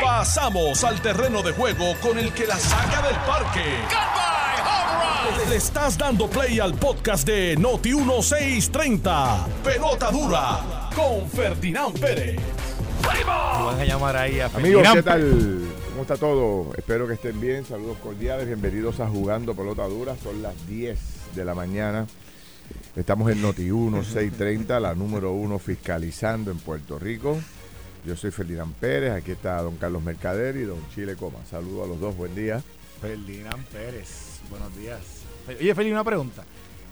[0.00, 3.64] Pasamos al terreno de juego con el que la saca del parque.
[5.48, 9.46] Le estás dando play al podcast de Noti 1630.
[9.64, 12.40] Pelota dura con Ferdinand Pérez.
[13.26, 15.60] Van a llamar ahí a Amigos, ¿qué tal?
[15.90, 16.72] ¿Cómo está todo?
[16.76, 17.64] Espero que estén bien.
[17.64, 18.46] Saludos cordiales.
[18.46, 20.16] Bienvenidos a Jugando Pelota Dura.
[20.22, 20.98] Son las 10
[21.34, 22.06] de la mañana.
[22.96, 27.38] Estamos en Noti 1630, la número uno fiscalizando en Puerto Rico.
[28.04, 29.12] Yo soy Ferdinand Pérez.
[29.12, 31.38] Aquí está don Carlos Mercader y don Chile Coma.
[31.48, 32.16] Saludos a los dos.
[32.16, 32.62] Buen día.
[33.00, 34.40] Ferdinand Pérez.
[34.50, 35.00] Buenos días.
[35.48, 36.44] Oye, Feli, una pregunta.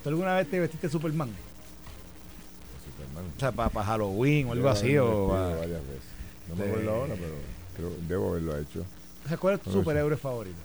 [0.03, 1.31] ¿Tú alguna vez te vestiste Superman?
[2.85, 3.33] Superman.
[3.37, 4.97] O sea, para Halloween o algo así.
[4.99, 6.05] O, varias veces.
[6.49, 7.35] No me acuerdo ahora, pero
[7.77, 8.85] creo, debo haberlo hecho.
[9.39, 10.59] ¿Cuál es tu superhéroe favorito?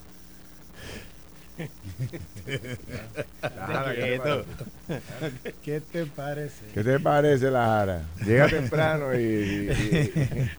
[1.56, 4.44] ¿Qué te Quieto.
[4.44, 5.54] parece?
[5.64, 6.66] ¿Qué te parece?
[6.74, 8.02] ¿Qué te parece la Jara?
[8.24, 9.18] Llega temprano y...
[9.18, 10.52] y- y-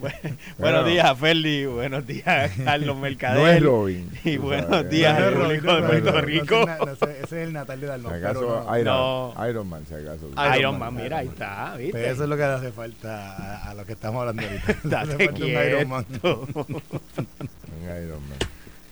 [0.00, 0.36] Bueno.
[0.58, 1.66] Buenos días, Ferdi.
[1.66, 3.38] Buenos días, Carlos Mercader.
[3.40, 4.10] no es Robin.
[4.24, 4.90] Y buenos sabes.
[4.90, 6.20] días, No público de Puerto.
[6.20, 6.66] Rico.
[6.66, 8.12] No, ese, es el Natal de Dalmau.
[8.12, 8.78] Si acaso no.
[8.78, 9.50] Iron.
[9.50, 10.30] Iron Man, si acaso.
[10.32, 12.10] Iron, Iron Man, Man, mira, ahí está, Pero ¿viste?
[12.10, 14.76] eso es lo que le hace falta a, a lo que estamos hablando ahorita.
[15.06, 15.24] Date
[15.68, 16.06] Iron Man.
[16.22, 18.38] Un Iron Man.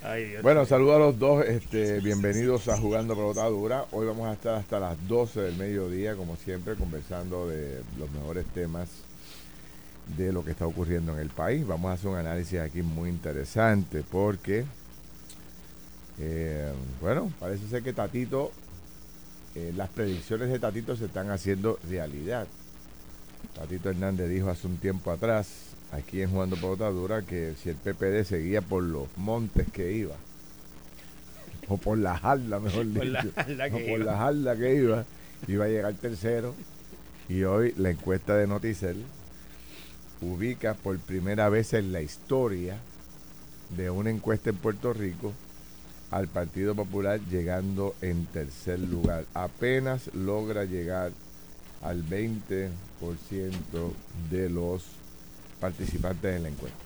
[0.06, 0.42] Ay, Dios.
[0.42, 1.47] Bueno, saludos a los dos.
[1.47, 3.86] Este, bienvenidos a Jugando Pelota Dura.
[3.91, 8.44] Hoy vamos a estar hasta las 12 del mediodía, como siempre, conversando de los mejores
[8.48, 8.91] temas
[10.19, 11.66] de lo que está ocurriendo en el país.
[11.66, 14.66] Vamos a hacer un análisis aquí muy interesante porque,
[16.19, 18.52] eh, bueno, parece ser que Tatito,
[19.55, 22.47] eh, las predicciones de Tatito se están haciendo realidad.
[23.55, 27.77] Tatito Hernández dijo hace un tiempo atrás, aquí en Jugando Pelota Dura, que si el
[27.77, 30.16] PPD seguía por los montes que iba,
[31.68, 33.98] o por la jarla, mejor Por dicho, o por iba.
[33.98, 35.04] la jarla que iba,
[35.46, 36.54] iba a llegar tercero.
[37.28, 39.02] Y hoy la encuesta de Noticel
[40.20, 42.76] ubica por primera vez en la historia
[43.76, 45.32] de una encuesta en Puerto Rico
[46.10, 49.25] al Partido Popular llegando en tercer lugar.
[49.34, 51.12] Apenas logra llegar
[51.82, 52.70] al 20%
[54.30, 54.84] de los
[55.64, 56.78] participantes en la encuesta.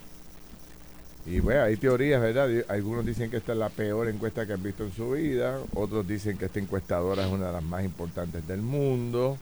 [1.26, 2.48] Y bueno, hay teorías, ¿verdad?
[2.68, 6.06] Algunos dicen que esta es la peor encuesta que han visto en su vida, otros
[6.06, 9.36] dicen que esta encuestadora es una de las más importantes del mundo.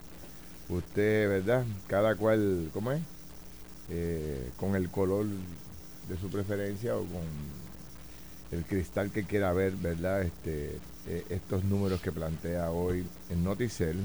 [0.70, 1.64] Usted, ¿verdad?
[1.86, 3.02] Cada cual, ¿cómo es?
[3.90, 5.26] Eh, con el color
[6.08, 7.26] de su preferencia o con
[8.52, 10.22] el cristal que quiera ver, ¿verdad?
[10.22, 13.98] Este, eh, estos números que plantea hoy en Noticel.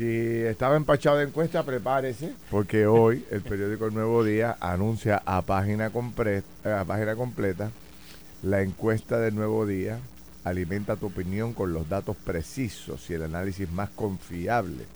[0.00, 5.42] Si estaba empachado de encuesta, prepárese, porque hoy el periódico El Nuevo Día anuncia a
[5.42, 7.70] página, a página completa
[8.42, 9.98] la encuesta del Nuevo Día.
[10.42, 14.86] Alimenta tu opinión con los datos precisos y el análisis más confiable.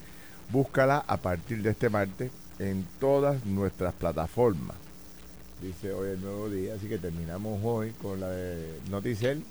[0.50, 4.78] Búscala a partir de este martes en todas nuestras plataformas.
[5.60, 9.44] Dice hoy el Nuevo Día, así que terminamos hoy con la de Noticel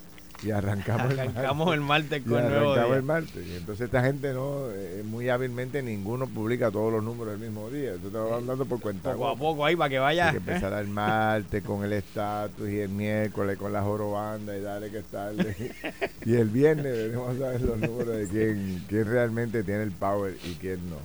[0.44, 1.36] y arrancamos, el martes.
[1.38, 2.98] Arrancamos el martes Y con el nuevo arrancamos día.
[2.98, 3.48] el martes.
[3.48, 7.70] Y entonces esta gente no, eh, muy hábilmente ninguno publica todos los números el mismo
[7.70, 7.92] día.
[7.94, 9.14] Entonces te lo van dando por cuenta.
[9.14, 10.26] Poco a poco ahí para que vaya.
[10.28, 14.62] Hay que empezar el martes con el estatus y el miércoles con la jorobanda y
[14.62, 15.72] dale que es tarde.
[16.26, 20.36] y el viernes veremos a ver los números de quién, quién realmente tiene el power
[20.44, 20.98] y quién no.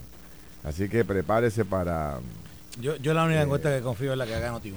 [0.64, 2.18] Así que prepárese para...
[2.80, 3.44] Yo, yo la única Eh.
[3.44, 4.74] encuesta que confío es la que haga Noti1.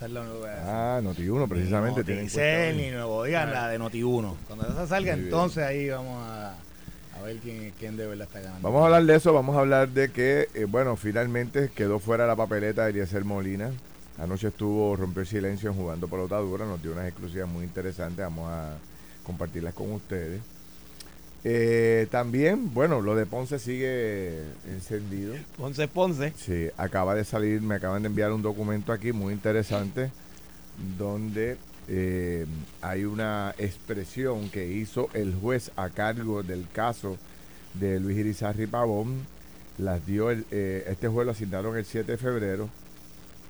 [0.00, 0.24] Es la.
[0.66, 4.34] Ah, Noti1 precisamente Noticel, ni Nuevo Día, la de Noti1.
[4.46, 5.24] Cuando esa salga, Muy bien.
[5.32, 6.50] entonces ahí vamos a,
[7.18, 8.60] a ver quién, quién de verdad está ganando.
[8.62, 12.26] Vamos a hablar de eso, vamos a hablar de que, eh, bueno, finalmente quedó fuera
[12.26, 13.70] la papeleta de Eliezer Molina.
[14.18, 18.18] Anoche estuvo, rompió el silencio en jugando pelota dura, nos dio unas exclusivas muy interesantes,
[18.18, 18.74] vamos a
[19.24, 20.40] compartirlas con ustedes.
[21.48, 25.32] Eh, también, bueno, lo de Ponce sigue encendido.
[25.56, 26.32] Ponce, Ponce.
[26.36, 30.10] Sí, acaba de salir, me acaban de enviar un documento aquí muy interesante
[30.98, 31.56] donde
[31.86, 32.46] eh,
[32.82, 37.16] hay una expresión que hizo el juez a cargo del caso
[37.74, 39.24] de Luis Irizarri Pavón.
[39.78, 42.68] Las dio el, eh, este juez lo asignaron el 7 de febrero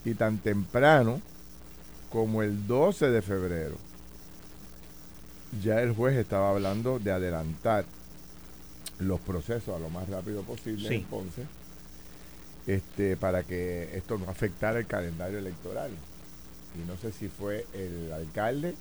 [0.04, 1.22] y tan temprano
[2.12, 3.76] como el 12 de febrero
[5.62, 7.84] ya el juez estaba hablando de adelantar
[8.98, 10.94] los procesos a lo más rápido posible Sí.
[10.96, 11.42] en Ponce
[12.66, 15.90] este, para que esto no afectara el calendario electoral.
[16.74, 18.74] Y no sé si fue el alcalde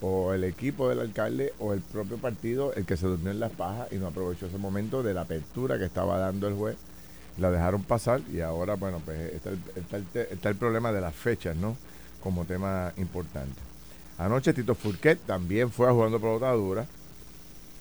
[0.00, 3.52] o el equipo del alcalde o el propio partido el que se durmió en las
[3.52, 6.76] pajas y no aprovechó ese momento de la apertura que estaba dando el juez.
[7.38, 10.92] La dejaron pasar y ahora, bueno, pues está el, está el te- está el problema
[10.92, 11.76] de las fechas, ¿no?
[12.22, 13.58] Como tema importante.
[14.22, 16.86] Anoche Tito Furquet también fue a jugando pelota dura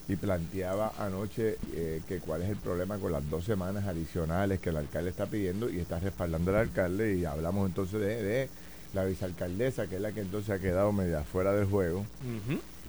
[0.08, 4.70] y planteaba anoche eh, que cuál es el problema con las dos semanas adicionales que
[4.72, 8.50] el alcalde está pidiendo y está respaldando al alcalde y hablamos entonces de, de
[8.94, 12.06] la vicealcaldesa, que es la que entonces ha quedado media fuera del juego.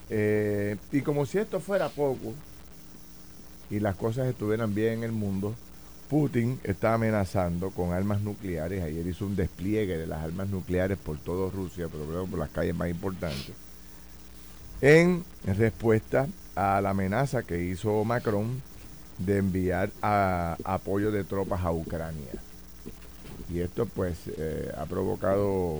[0.08, 2.32] Eh, y como si esto fuera poco
[3.70, 5.54] y las cosas estuvieran bien en el mundo,
[6.12, 8.82] Putin está amenazando con armas nucleares.
[8.82, 12.74] Ayer hizo un despliegue de las armas nucleares por toda Rusia, pero por las calles
[12.74, 13.54] más importantes,
[14.82, 18.60] en respuesta a la amenaza que hizo Macron
[19.16, 22.32] de enviar apoyo de tropas a Ucrania.
[23.48, 25.78] Y esto pues eh, ha provocado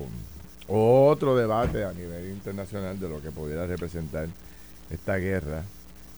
[0.67, 4.27] otro debate a nivel internacional de lo que pudiera representar
[4.89, 5.63] esta guerra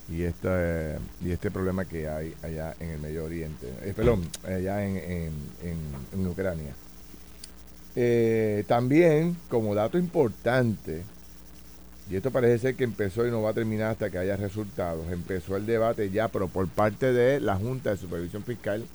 [0.09, 4.85] y esta, y este problema que hay allá en el Medio Oriente, eh, perdón, allá
[4.85, 5.31] en, en-
[6.13, 6.73] en- Ucrania.
[7.95, 11.03] Eh, también, como dato importante,
[12.09, 15.09] y esto parece ser que empezó y no va a terminar hasta que haya resultados,
[15.11, 18.85] empezó el debate ya, pero por parte de la Junta de Supervisión Fiscal,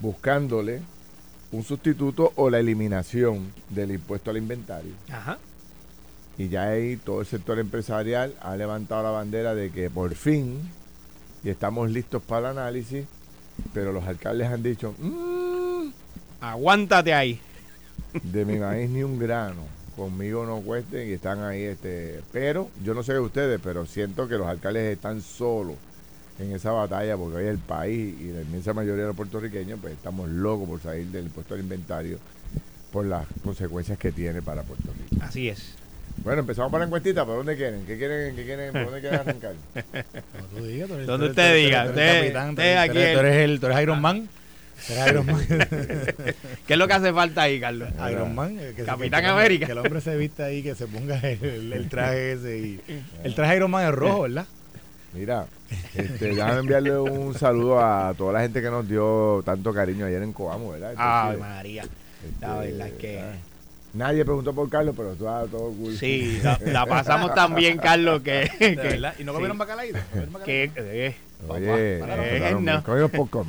[0.00, 0.80] buscándole
[1.52, 4.92] un sustituto o la eliminación del impuesto al inventario.
[5.10, 5.38] Ajá.
[6.38, 10.58] Y ya ahí todo el sector empresarial ha levantado la bandera de que por fin,
[11.42, 13.04] y estamos listos para el análisis,
[13.72, 15.88] pero los alcaldes han dicho, "Mm,
[16.40, 17.40] Aguántate ahí.
[18.22, 19.62] de mi maíz ni un grano,
[19.96, 24.28] conmigo no cuesten y están ahí, este, pero yo no sé de ustedes, pero siento
[24.28, 25.76] que los alcaldes están solos
[26.38, 29.94] en esa batalla porque hoy el país y la inmensa mayoría de los puertorriqueños pues
[29.94, 32.18] estamos locos por salir del impuesto al inventario
[32.92, 35.24] por las consecuencias que tiene para Puerto Rico.
[35.24, 35.72] Así es.
[36.24, 37.84] Bueno, empezamos por la encuestita, ¿por dónde quieren?
[37.86, 39.52] ¿Qué quieren, qué quieren, por dónde quieren arrancar?
[40.32, 42.78] Como tú digas, tú eres- Donde usted diga, tú eres usted- capitán, tú usted eres-
[42.78, 44.28] aquí tú eres- el- tú eres Iron Man.
[45.08, 45.26] Iron.
[46.66, 47.88] ¿Qué es lo que hace falta ahí, Carlos?
[48.10, 48.58] Iron Man.
[48.58, 49.66] eh, se- Capitán que América.
[49.66, 52.58] Que el hombre se vista ahí, que se ponga el, el traje ese.
[52.58, 52.80] Y,
[53.24, 54.46] el traje Iron Man es rojo, ¿verdad?
[55.14, 55.46] Mira,
[55.94, 60.22] este, déjame enviarle un saludo a toda la gente que nos dio tanto cariño ayer
[60.22, 60.90] en Coamo, ¿verdad?
[60.92, 61.82] Entonces, María.
[61.82, 63.20] este, La verdad es que...
[63.20, 63.32] ah,
[63.96, 65.96] Nadie preguntó por Carlos, pero todo, todo cool.
[65.96, 68.50] Sí, la, la pasamos tan bien, Carlos, que...
[68.60, 69.14] ¿De que verdad?
[69.18, 69.64] ¿Y no comieron sí.
[69.64, 70.44] ¿Comieron bacalaíto?
[70.44, 71.16] que, eh,
[71.48, 72.82] Oye, Papá, eh, no.
[72.84, 73.48] comimos popcorn.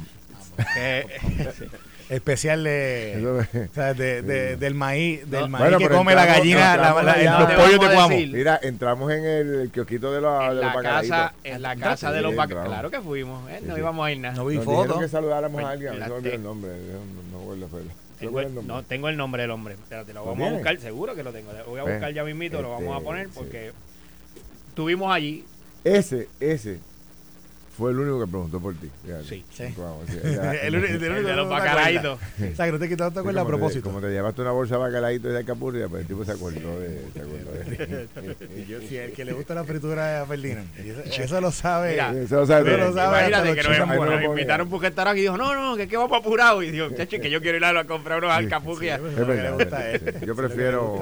[2.10, 5.48] Especial de, o sea, de, de- del maíz, del No.
[5.50, 7.40] maíz Bueno, que come la entramos- gallina, la, entramos la- allá.
[7.40, 8.16] los pollos de a Cuamo.
[8.18, 12.12] Mira, entramos en el kiosquito de, los- de en los la casa, en la casa
[12.14, 12.72] de los Sí, bacalaitos.
[12.74, 13.82] Claro que fuimos, eh, Sí, no sí.
[13.82, 14.36] íbamos a ir nada.
[14.36, 15.00] No vi fotos.
[15.02, 16.72] que saludáramos a Pues, alguien, a me la- olvidó el nombre.
[16.72, 19.76] No, no recuerdo, pero- ¿se Tengo el, no, tengo el nombre del hombre.
[19.76, 21.54] Espérate, lo ¿Lo vamos a buscar, seguro que lo tengo.
[21.54, 23.34] Lo voy a buscar ya mismito, lo vamos a este, poner sí.
[23.36, 23.72] porque
[24.70, 25.46] estuvimos allí.
[25.84, 26.80] Ese, ese
[27.78, 28.90] fue el único que preguntó por ti.
[29.06, 29.24] fíjate.
[29.24, 29.46] Sí.
[29.54, 29.64] Sí.
[29.78, 32.20] O sea, El único- el El único de los no bacalaitos.
[32.20, 33.84] O sea, que no te quitaste Sí, acuerdas a te- propósito.
[33.84, 36.80] Como te llevaste una bolsa de bacalaíto y de capurria, pues el tipo se acordó
[36.80, 37.02] de.
[37.14, 40.68] Se acordó de Yo, si el que le gusta la fritura a Ferdinand.
[40.78, 41.92] Eso, eso lo sabe.
[41.92, 44.16] Mira, Eso lo sabe lo sabe Imagínate que nos, buenos.
[44.16, 46.64] nos invitaron porque estar aquí y dijo, no, no, que es que vamos apurado.
[46.64, 49.00] Y dijo, chacho, que yo quiero ir a comprar unos alcapurrias.
[49.00, 50.02] Es es.
[50.02, 51.00] Eso Yo es prefiero.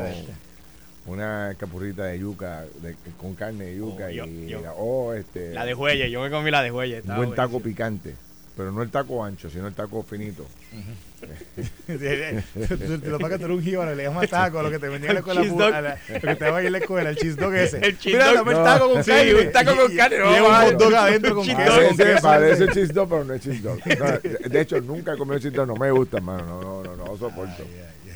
[1.05, 5.53] Una capurrita de yuca de- con carne de yuca Oh, yo- y yo- o este
[5.53, 7.01] La de Juelle, yo me comí la de Juelle.
[7.07, 8.15] un buen taco picante,
[8.57, 10.45] pero no el taco ancho, sino el taco finito.
[11.85, 11.93] Tú
[13.09, 15.19] lo pagas, tú eres un jíbaro, le llamas taco, lo que te vendía en la
[15.19, 15.41] escuela.
[15.77, 17.77] a la- Lo que te daba ahí en la escuela, el cheese dog ese.
[17.77, 18.35] El cheese Mira, dog.
[18.37, 18.63] dame el No.
[18.63, 19.33] taco con Sí, carne.
[19.35, 21.97] un taco con carne, no, lleva un hot dog adentro con cheese queso, dog.
[22.13, 23.79] con Parece, cheese dog, pero no es cheese dog.
[23.85, 26.45] No, de- hecho, nunca he comido cheese dog, no me gusta, hermano.
[26.45, 27.63] No, no, no, no soporto.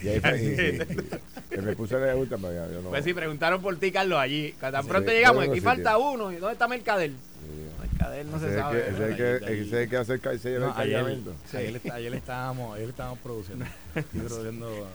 [0.02, 2.82] Y ahí fue- y- y- y- que me puse a le gusta, pero ya, yo
[2.82, 2.90] no.
[2.90, 4.54] Pues sí, preguntaron por ti, Carlos, allí.
[4.60, 6.32] Tan pronto sí, llegamos, aquí falta uno.
[6.32, 7.12] ¿Y dónde está Mercader?
[7.82, 8.82] Mercader no Ese se sabe.
[8.82, 10.90] que- ese es el que- ese es el que hace el se lleva No, el
[11.92, 13.66] ayer, estábamos, ayer estábamos produciendo.
[13.94, 14.88] Produciendo,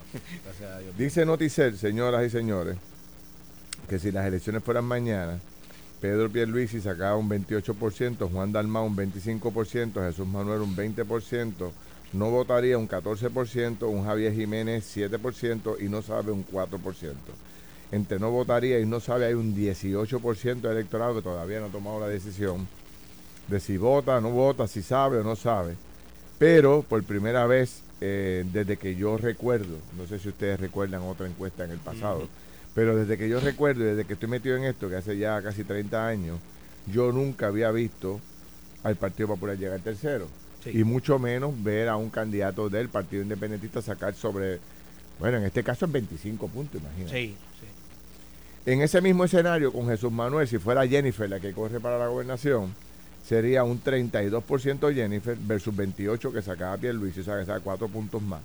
[0.44, 0.96] gracias a Dios.
[0.96, 2.76] Dice Noticel, señoras y señores,
[3.88, 5.38] que si las elecciones fueran mañana,
[6.00, 11.72] Pedro Pierluisi sacaba un 28%, Juan Dalmau un 25%, Jesús Manuel un 20%,
[12.14, 17.12] no votaría un 14%, un Javier Jiménez 7% y no sabe un 4%.
[17.90, 21.70] Entre no votaría y no sabe hay un 18% de electorado que todavía no ha
[21.70, 22.66] tomado la decisión
[23.48, 25.74] de si vota, no vota, si sabe o no sabe.
[26.38, 31.26] Pero por primera vez, eh, desde que yo recuerdo, no sé si ustedes recuerdan otra
[31.26, 32.28] encuesta en el pasado,
[32.74, 35.64] pero desde que yo recuerdo, desde que estoy metido en esto, que hace ya casi
[35.64, 36.38] 30 años,
[36.92, 38.20] yo nunca había visto
[38.82, 40.28] al Partido Popular llegar tercero.
[40.64, 40.70] Sí.
[40.74, 44.58] Y mucho menos ver a un candidato del Partido Independentista sacar sobre,
[45.20, 47.14] bueno, en este caso es 25 puntos, imagínate.
[47.14, 48.70] Sí, sí.
[48.72, 52.06] En ese mismo escenario, con Jesús Manuel, si fuera Jennifer la que corre para la
[52.06, 52.74] gobernación,
[53.22, 58.22] sería un 32% Jennifer versus 28 que sacaba Pierluisi, o sea que saca 4 puntos
[58.22, 58.40] más.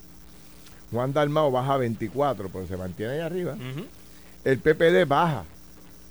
[0.92, 3.56] Juan Dalmao baja a 24, pero se mantiene ahí arriba.
[4.44, 5.46] El PPD baja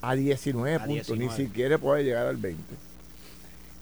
[0.01, 1.19] a 19 A puntos, 19.
[1.19, 2.63] ni siquiera puede llegar al 20.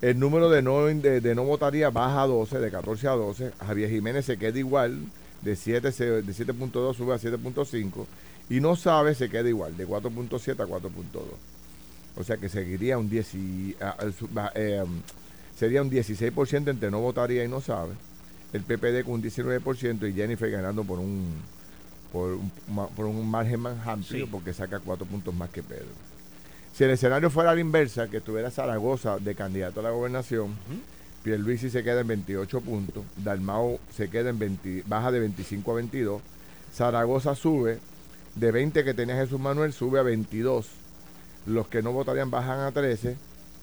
[0.02, 3.52] El número de no, de, de no votaría baja a 12, de 14 a 12.
[3.66, 5.00] Javier Jiménez se queda igual,
[5.42, 8.06] de 7 se- de 7.2 sube a 7.5.
[8.50, 11.22] Y no sabe se queda igual, de 4.7 a 4.2.
[12.18, 13.76] O sea que seguiría un 10 y-
[14.54, 15.00] eh, um,
[15.58, 17.92] sería un 16% entre no votaría y no sabe.
[18.52, 21.24] El PPD con un 19% y Jennifer ganando por un
[22.12, 22.50] por un,
[22.94, 24.28] por un margen más amplio Sí.
[24.30, 25.86] porque saca cuatro puntos más que Pedro.
[26.76, 30.54] Si el escenario fuera a la inversa, que estuviera Zaragoza de candidato a la gobernación,
[31.22, 35.74] Pierluisi se queda en 28 puntos, Dalmau se queda en 20, baja de 25 a
[35.76, 36.22] 22,
[36.74, 37.78] Zaragoza sube
[38.34, 40.68] de 20 que tenía Jesús Manuel, sube a 22,
[41.46, 43.16] los que no votarían bajan a 13,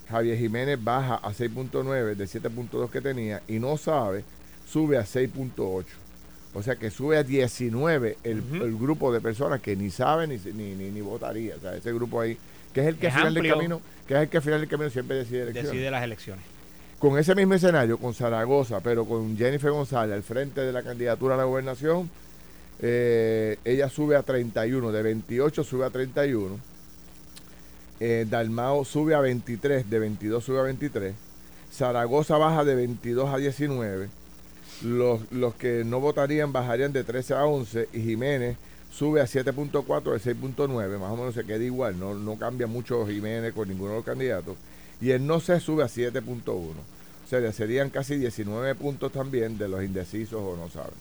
[0.10, 4.24] Javier Jiménez baja a 6.9 de 7.2 que tenía y no sabe,
[4.68, 5.86] sube a 6.8.
[6.56, 8.56] O sea que sube a 19 el, Ujú.
[8.64, 11.56] el grupo de personas que ni sabe ni, ni, ni, ni votaría.
[11.56, 12.38] O sea, ese grupo ahí,
[12.74, 14.60] que es el que Es al final del camino, que es el que al final
[14.60, 15.72] del camino siempre decide elecciones.
[15.72, 16.44] Decide las elecciones.
[17.00, 21.36] Con ese mismo escenario, con Zaragoza, pero con Jennifer González al frente de la candidatura
[21.36, 22.10] a la gobernación,
[22.82, 26.60] eh, ella sube a 31, de 28 sube a 31.
[28.00, 31.14] Eh, Dalmao sube a 23, de 22 sube a 23.
[31.72, 34.10] Zaragoza baja de 22 a 19.
[34.84, 38.58] Los, los que no votarían bajarían de 13 a 11 y Jiménez
[38.94, 43.06] sube a 7.4 de 6.9, más o menos se queda igual, no, no cambia mucho
[43.08, 44.56] Jiménez con ninguno de los candidatos.
[45.02, 46.52] Y el no se sube a 7.1.
[46.54, 50.94] O sea, serían casi 19 puntos también de los indecisos o no saben.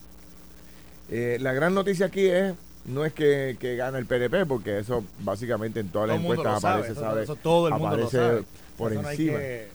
[1.10, 2.54] Eh, la gran noticia aquí es,
[2.86, 6.60] no es que, que gana el PNP, porque eso básicamente en todas las encuestas lo
[6.60, 8.42] sabe, aparece, eso- sabe, eso todo el mundo lo aparece sabe.
[8.78, 9.38] por Eso no encima.
[9.38, 9.68] que-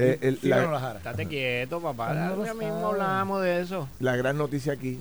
[0.00, 0.96] Eh, el- Filo la- no.
[0.98, 2.14] Estate quieto, papá.
[2.14, 2.84] No lo Ya mismo sabe.
[2.92, 3.88] hablábamos de eso.
[3.98, 5.00] La gran noticia aquí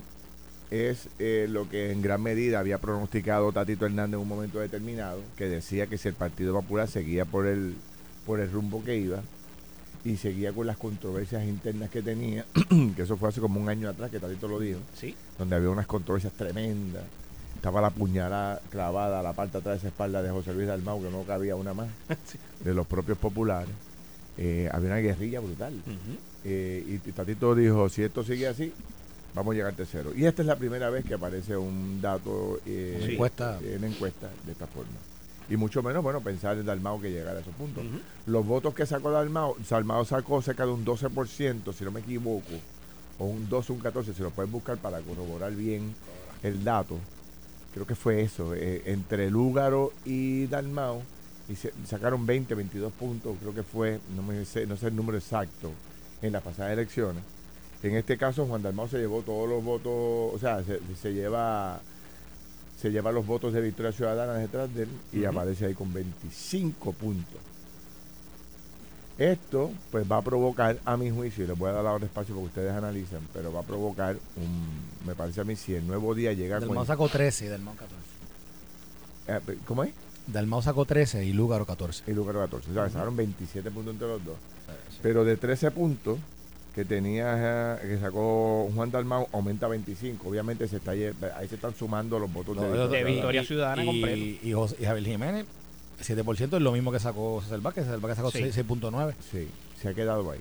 [0.72, 5.20] es eh, lo que en gran medida había pronosticado Tatito Hernández en un momento determinado,
[5.38, 7.76] que decía que si el Partido Popular seguía por el,
[8.26, 9.22] por el rumbo que iba
[10.04, 12.46] y seguía con las controversias internas que tenía,
[12.96, 15.16] que eso fue hace como un año atrás que Tatito lo dijo, Sí.
[15.38, 17.04] donde había unas controversias tremendas,
[17.56, 21.02] estaba la puñalada clavada a la parte atrás de esa espalda de José Luis Dalmau,
[21.02, 21.88] que no cabía una más,
[22.64, 23.74] de los propios populares.
[24.38, 25.74] Eh, había una guerrilla brutal.
[26.46, 28.72] Eh, y Tatito dijo, si esto sigue así,
[29.38, 30.12] vamos a llegar tercero.
[30.16, 33.60] Y esta es la primera vez que aparece un dato eh, encuesta.
[33.64, 34.92] en encuesta de esta forma.
[35.50, 37.84] Y mucho menos, bueno, pensar en Dalmao que llegara a esos puntos.
[38.26, 42.52] Los votos que sacó Dalmao, Dalmao sacó cerca de un 12%, si no me equivoco,
[43.20, 45.96] o un 12, un 14, se lo pueden buscar para corroborar bien
[46.44, 46.98] el dato.
[47.74, 51.02] Creo que fue eso, eh, entre Lúgaro y Dalmao,
[51.48, 54.96] y se- sacaron 20, 22 puntos, creo que fue, no, me sé, no sé el
[54.98, 55.72] número exacto,
[56.22, 57.24] en las pasadas elecciones.
[57.84, 61.80] En este caso, Juan Dalmao se llevó todos los votos, o sea, se, se lleva
[62.80, 66.94] se lleva los votos de Victoria Ciudadana detrás de él y aparece ahí con 25
[66.94, 67.40] puntos.
[69.18, 72.36] Esto, pues, va a provocar, a mi juicio, y les voy a dar ahora espacio
[72.36, 75.88] para que ustedes analicen, pero va a provocar un, me parece a mí, si el
[75.88, 76.86] nuevo día llega Dalmau con...
[76.86, 77.96] sacó 13 y Dalmau 14.
[79.28, 79.92] Eh, ¿Cómo es?
[80.28, 82.04] Dalmau sacó 13 y Lúgaro 14.
[82.06, 82.70] Y Lucas 14.
[82.70, 84.36] O sea, sacaron 27 puntos entre los dos.
[85.02, 86.20] Pero de 13 puntos
[86.78, 90.30] que tenía, eh, que sacó Juan Dalmau, aumenta a 25.
[90.30, 91.12] Obviamente se está, ahí
[91.50, 93.14] se están sumando los votos No, de, yo- de Victoria.
[93.16, 94.46] Victoria Ciudadana y, completo.
[94.48, 95.46] Y, José- y Javier Jiménez,
[96.04, 97.86] 7% es lo mismo que sacó César Vázquez.
[97.86, 98.44] César Vázquez sacó Sí.
[98.44, 99.16] 6- 6.9.
[99.32, 99.48] Sí,
[99.82, 100.40] se ha quedado ahí.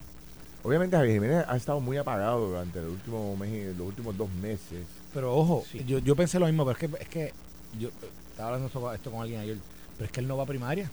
[0.62, 4.28] Obviamente Javier Jiménez ha estado muy apagado durante el último mes y los últimos dos
[4.34, 4.84] meses.
[5.14, 5.82] Pero ojo, Sí.
[5.86, 7.32] yo, yo pensé lo mismo, pero es que, es que
[7.80, 7.88] yo
[8.30, 9.56] estaba hablando esto, esto con alguien ayer,
[9.96, 10.90] pero es que él no va a primaria.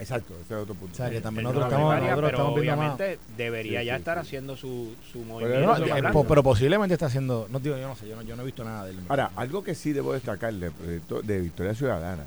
[0.00, 0.92] Exacto, ese es otro punto.
[0.92, 2.94] O sea, que también nosotros estamos, primaria, nosotros pero estamos viendo más.
[2.94, 4.20] obviamente debería Sí, ya sí, estar sí.
[4.20, 5.60] haciendo su, su Pero movimiento.
[5.60, 8.22] no, No, eso eh, pero posiblemente está haciendo, no digo, yo no sé, yo no,
[8.22, 8.98] yo no he visto nada de él.
[9.08, 12.24] Ahora, algo que sí debo destacar del proyecto de Victoria Ciudadana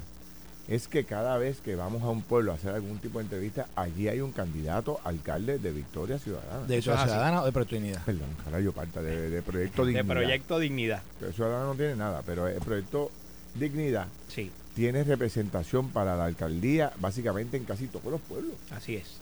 [0.67, 3.67] es que cada vez que vamos a un pueblo a hacer algún tipo de entrevista,
[3.75, 6.65] allí hay un candidato alcalde de Victoria Ciudadana.
[6.67, 6.83] de así.
[6.83, 8.01] ciudadana o de Proyecto Dignidad.
[8.05, 10.13] Perdón, carajo, parta de, de Proyecto de Dignidad.
[10.13, 11.01] Proyecto Dignidad.
[11.11, 13.11] Victoria Ciudadana no tiene nada, pero el Proyecto
[13.55, 18.53] Dignidad Sí, tiene representación para la alcaldía básicamente en casi todos los pueblos.
[18.71, 19.17] así es.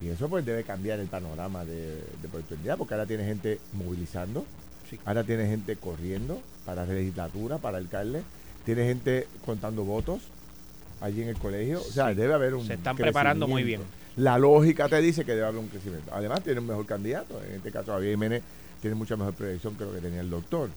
[0.00, 4.44] Y eso pues debe cambiar el panorama de, de porque ahora tiene gente movilizando,
[4.88, 4.98] Sí.
[5.04, 8.22] ahora tiene gente corriendo para legislatura, para alcalde,
[8.64, 10.20] tiene gente contando votos
[11.00, 11.80] allí en el colegio.
[11.80, 12.14] O sea, Sí.
[12.14, 13.80] debe haber un Se están preparando muy bien.
[14.16, 16.10] La lógica te dice que debe haber un crecimiento.
[16.14, 17.40] Además, tiene un mejor candidato.
[17.44, 18.42] En este caso, Javier Jiménez
[18.80, 20.70] tiene mucha mejor proyección que lo que tenía el doctor.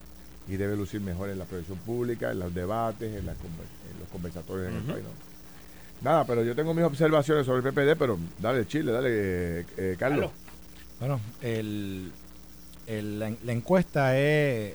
[0.48, 4.08] Y debe lucir mejor en la proyección pública, en los debates, en, las en los
[4.10, 5.04] conversatorios en el país.
[5.04, 6.10] ¿no?
[6.10, 9.96] Nada, pero yo tengo mis observaciones sobre el PPD, pero dale, Chile, dale, eh, eh,
[9.98, 10.30] Carlos.
[10.98, 12.10] Bueno, el,
[12.88, 14.74] el- la, la encuesta es.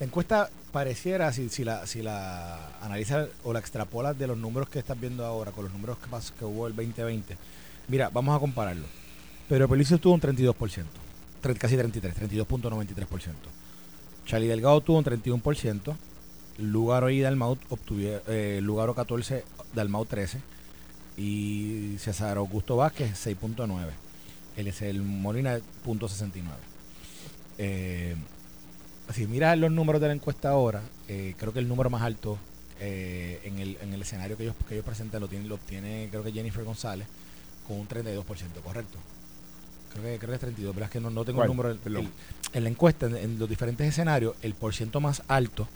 [0.00, 4.68] La encuesta pareciera, si, si la si la analizas o la extrapolas de los números
[4.68, 7.36] que estás viendo ahora, con los números que, pas- que hubo el 2020,
[7.88, 8.84] Mira, vamos a compararlo.
[9.48, 10.84] Pero Pelicio tuvo un 32%,
[11.42, 13.06] tre- casi 33, 32.93%.
[14.26, 15.96] Charlie Delgado tuvo un 31%,
[16.58, 20.40] Lugaro y Dalmau obtuvieron, eh, Lugaro 14, Dalmau 13
[21.16, 23.90] y César Augusto Vázquez 6.9.
[24.56, 26.42] Él es el Molina .69.
[27.58, 28.16] Eh,
[29.12, 32.38] si miras los números de la encuesta ahora, eh, creo que el número más alto
[32.80, 36.08] eh, en, el, en el escenario que ellos, que ellos presentan lo, tiene, lo obtiene
[36.10, 37.06] creo que Jennifer González
[37.66, 38.24] con un 32%,
[38.62, 38.98] ¿correcto?
[39.96, 41.70] Creo que, creo que es 32, pero es que no, no tengo el número.
[41.70, 42.08] el-
[42.52, 45.68] en la encuesta, en, en los diferentes escenarios, el porciento más alto,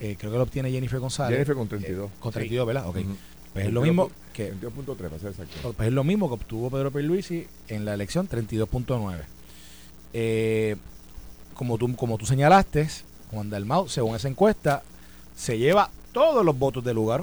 [0.00, 1.36] eh, creo que lo obtiene Jennifer González.
[1.36, 2.10] Jennifer con 32.
[2.10, 2.88] eh, con 32, ¿verdad?
[2.88, 2.96] Ok.
[2.98, 3.16] Ujú.
[3.52, 5.72] Pues es lo mismo que 22.3 para ser exacto.
[5.76, 9.20] pues es lo mismo que obtuvo Pedro Pierluisi en la elección 32.9.
[10.12, 10.76] Eh,
[11.54, 12.88] como tú como tú señalaste,
[13.30, 14.82] Juan Dalmau, según esa encuesta,
[15.36, 17.22] se lleva todos los votos del lugar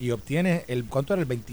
[0.00, 1.52] y obtiene el ¿cuánto era el 20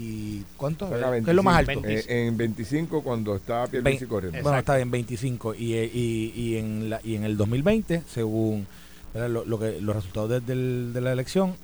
[0.56, 0.88] cuánto?
[0.88, 1.80] Saca ¿Qué es lo más alto?
[1.82, 2.10] 25.
[2.10, 4.42] Eh, en 25 cuando estaba Pierluisi corriendo.
[4.42, 8.66] Bueno, está bien 25 y, eh, y, y en la, y en el 2020, según
[9.14, 11.54] lo, lo que los resultados de, del- de la elección,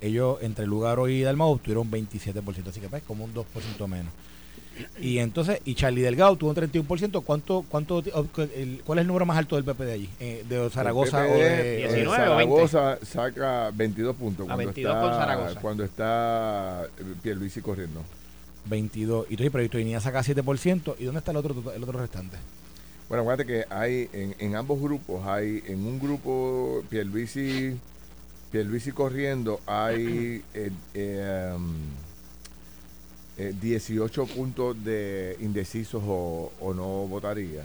[0.00, 4.12] ellos entre Lugaro y Dalmau obtuvieron 27%, así que pues como un 2% menos.
[5.00, 7.22] Y entonces, y Charlie Delgado tuvo un 31%.
[7.22, 10.10] ¿Cuánto, cuánto, el- ¿Cuál es el número más alto del PP de allí?
[10.20, 11.84] Eh, ¿De Zaragoza o de.?
[11.84, 12.68] eh, 19 o 20.
[12.68, 14.44] Zaragoza saca 22 puntos.
[14.44, 15.60] A Cuando 22 está, por Zaragoza.
[15.60, 18.02] Cuando está eh, Pierluisi corriendo.
[18.66, 19.26] 22.
[19.30, 20.94] Y tú, pero Itoinía saca 7%.
[20.98, 22.36] ¿Y dónde está el otro, el otro restante?
[23.08, 27.76] Bueno, acuérdate que hay en, en ambos grupos, hay en un grupo Pierluisi,
[28.52, 31.72] Pierluisi corriendo, hay eh, eh, um,
[33.38, 37.62] eh, 18 puntos de indecisos o, o no votaría.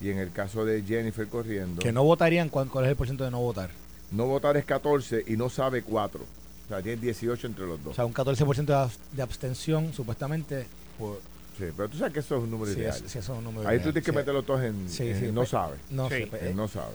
[0.00, 2.48] Y en el caso de Jennifer corriendo, Que no votarían.
[2.48, 3.70] ¿Cuál, cuál es el porciento de no votar?
[4.10, 6.20] no votar es 14 y no sabe 4.
[6.22, 7.96] O sea, tiene 18 entre los O dos.
[7.96, 10.66] sea, un 14% de, abs- de abstención, supuestamente.
[10.98, 11.20] Por,
[11.58, 12.94] Sí, pero tú sabes que eso es un número sí, ideal.
[13.04, 14.16] es- sí, eso es un número Ahí tú tienes que Sí.
[14.16, 15.76] meterlos todos en, Sí, en sí, no pues, sabe.
[15.90, 16.48] No Sí, sé.
[16.50, 16.92] en no sabe.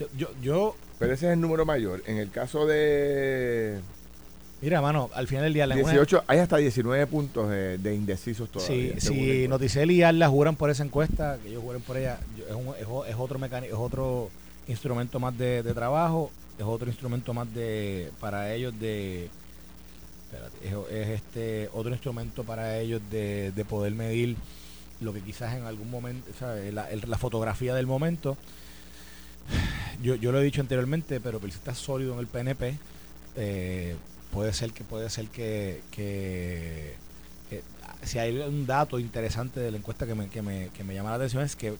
[0.00, 2.02] yo, yo, yo- Pero ese es el número mayor.
[2.06, 3.78] En el caso de
[4.62, 5.66] mira, mano, al final del día.
[5.66, 8.94] la- una- 18, hay hasta 19 puntos de, de indecisos todavía.
[8.94, 9.48] La si.
[9.48, 12.86] Noticel y Arla juran por esa encuesta, que ellos juren por ella, es, un- es
[12.88, 14.30] o- es otro mecánico, es otro
[14.68, 19.28] instrumento más de, de trabajo, es otro instrumento más de para ellos de
[20.30, 24.36] espérate, es, es este otro instrumento para ellos de, de poder medir
[25.00, 26.72] lo que quizás en algún momento, ¿sabes?
[26.74, 28.36] La, el- la fotografía del momento.
[30.02, 32.78] Yo, yo lo he dicho anteriormente, pero si está sólido en el PNP,
[33.36, 33.96] eh,
[34.32, 36.94] puede ser que puede ser que, que
[37.50, 37.62] eh,
[38.02, 41.10] si hay un dato interesante de la encuesta que me, que, me, que me llama
[41.10, 41.74] la atención es que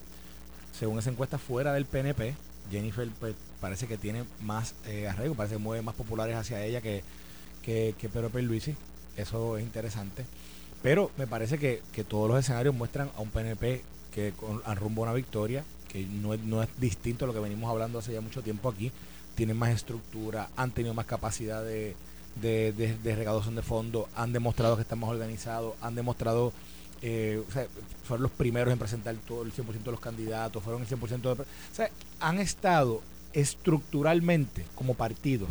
[0.77, 2.35] según esa encuesta fuera del PNP,
[2.69, 6.81] Jennifer pues, parece que tiene más eh, arraigo, parece que mueve más populares hacia ella
[6.81, 7.03] que,
[7.61, 8.31] que, que Pedro.
[9.17, 10.25] Eso es interesante.
[10.81, 13.83] Pero me parece que, que todos los escenarios muestran a un PNP
[14.13, 17.69] que con, rumbo a una victoria, que no no es distinto a lo que venimos
[17.69, 18.91] hablando hace ya mucho tiempo aquí.
[19.35, 21.95] Tienen más estructura, han tenido más capacidad de,
[22.35, 26.53] de, de, de recaudación de fondos, han demostrado que están más organizados, han demostrado,
[27.01, 27.67] eh, o sea,
[28.03, 31.41] fueron los primeros en presentar todo el 100% de los candidatos, fueron el 100% de...
[31.41, 31.89] O sea,
[32.19, 33.01] han estado
[33.33, 35.47] estructuralmente como partido,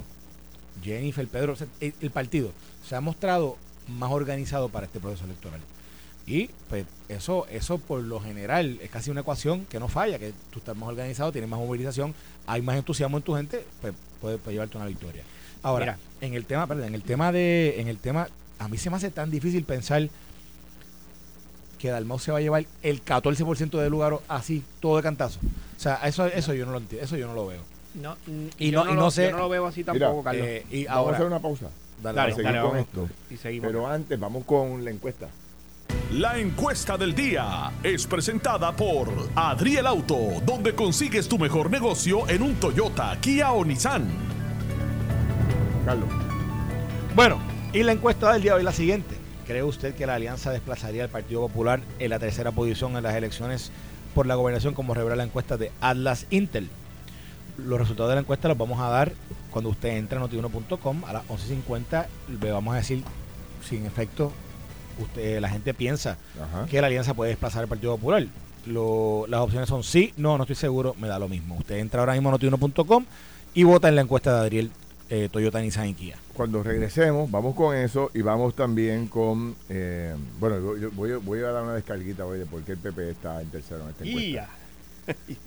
[0.83, 2.53] Jennifer, Pedro, o sea, el, partido
[2.87, 3.57] se ha mostrado
[3.89, 5.61] más organizado para este proceso electoral.
[6.27, 10.33] Y pues eso, eso por lo general es casi una ecuación que no falla, que
[10.51, 12.15] tú estás más organizado, tienes más movilización,
[12.47, 15.25] hay más entusiasmo en tu gente, pues puede, llevarte una victoria.
[15.63, 15.99] Ahora, Mira.
[16.21, 18.97] en el tema, perdón, en el tema de, en el tema, a mí se me
[18.97, 20.09] hace tan difícil pensar
[21.79, 25.39] que Dalmau se va a llevar el 14% del lugar así, todo de cantazo.
[25.77, 27.63] O sea, eso, eso yo no lo entiendo, eso yo no lo veo.
[27.95, 28.17] No,
[28.59, 30.47] Y no- no, y lo, no sé- yo no lo veo así tampoco, Mira, Carlos.
[30.47, 31.67] Eh, y Vamos a ahora, hacer una pausa.
[32.03, 32.87] dale, Dale, seguir dale, con vamos.
[32.87, 33.09] esto.
[33.31, 33.67] y seguimos.
[33.69, 35.29] Pero antes vamos con la encuesta.
[36.13, 42.43] La encuesta del día es presentada por Adriel Auto, donde consigues tu mejor negocio en
[42.43, 44.07] un Toyota, Kia o Nissan.
[45.85, 46.09] Carlos.
[47.15, 47.39] Bueno,
[47.73, 49.17] y la encuesta del día de hoy es la siguiente.
[49.47, 53.15] ¿Cree usted que la alianza desplazaría al Partido Popular en la tercera posición en las
[53.15, 53.73] elecciones
[54.15, 56.69] por la gobernación como revela la encuesta de Atlas Intel?
[57.59, 59.13] Los resultados de la encuesta los vamos a dar
[59.51, 62.07] cuando usted entre a notiuno.com a las 11.50.
[62.41, 63.03] Le vamos a decir
[63.69, 64.33] si en efecto
[65.01, 66.67] usted, la gente piensa Ajá.
[66.67, 68.25] que la alianza puede desplazar al Partido Popular.
[68.67, 71.57] Lo- las opciones son sí, no, no estoy seguro, me da lo mismo.
[71.57, 73.05] Usted entra ahora mismo a notiuno.com
[73.55, 74.71] y vota en la encuesta de Adriel
[75.11, 76.17] eh, Toyota, Nissan y Kia.
[76.35, 79.55] Cuando regresemos, vamos con eso y vamos también con.
[79.69, 82.79] eh, bueno, yo, yo voy, voy a dar una descarguita hoy de por qué el
[82.79, 84.49] PP está en tercero en esta encuesta.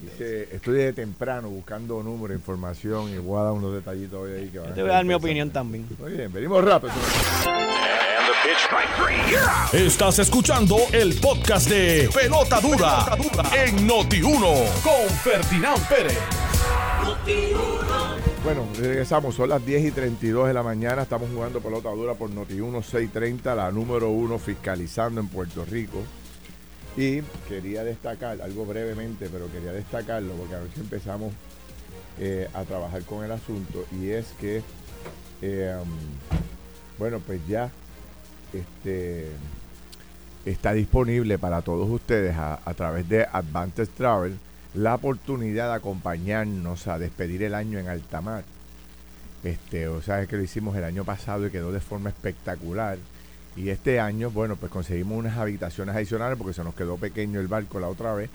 [0.02, 4.50] Dice, estoy de temprano buscando números, información y voy a dar unos detallitos hoy ahí
[4.50, 5.88] que van Yo te voy a dar mi opinión también.
[6.00, 6.92] Muy bien, venimos rápido.
[9.72, 13.06] Estás escuchando el podcast de Pelota Dura,
[13.66, 16.20] en Noti1 con Ferdinand Pérez.
[18.44, 22.30] Bueno, regresamos, son las 10 y 32 de la mañana, estamos jugando pelota dura por
[22.30, 26.00] Noti1 630, la número uno fiscalizando en Puerto Rico.
[26.98, 31.32] Y quería destacar, algo brevemente, pero quería destacarlo porque a ver si empezamos
[32.20, 34.62] eh, a trabajar con el asunto, y es que,
[35.42, 35.90] um,
[37.00, 37.72] bueno, pues ya
[38.52, 39.30] este,
[40.44, 44.38] está disponible para todos ustedes a, a través de Advantage Travel
[44.74, 48.44] la oportunidad de acompañarnos a despedir el año en Altamar.
[49.44, 52.98] Este, o sea, es que lo hicimos el año pasado y quedó de forma espectacular.
[53.56, 57.48] Y este año, bueno, pues conseguimos unas habitaciones adicionales porque se nos quedó pequeño el
[57.48, 58.30] barco la otra vez.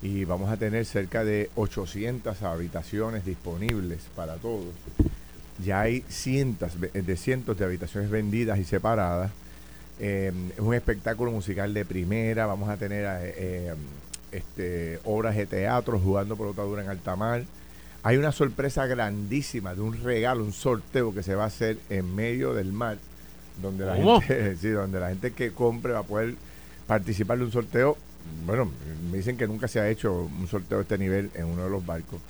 [0.00, 4.74] Y vamos a tener cerca de 800 habitaciones disponibles para todos.
[5.62, 9.30] Ya hay cientos de cientos de habitaciones vendidas y separadas.
[10.00, 12.46] Eh, es un espectáculo musical de primera.
[12.46, 13.74] Vamos a tener eh, eh,
[14.32, 17.44] este, obras de teatro jugando pelota dura en Altamar.
[18.02, 22.14] Hay una sorpresa grandísima de un regalo, un sorteo que se va a hacer en
[22.14, 22.98] medio del mar,
[23.60, 24.20] donde la, ¿Cómo?
[24.20, 26.34] gente, sí, donde la gente que compre va a poder
[26.86, 27.96] participar de un sorteo.
[28.46, 28.70] Bueno,
[29.10, 31.70] me dicen que nunca se ha hecho un sorteo de este nivel en uno de
[31.70, 32.20] los barcos.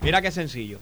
[0.02, 0.78] Mira qué sencillo.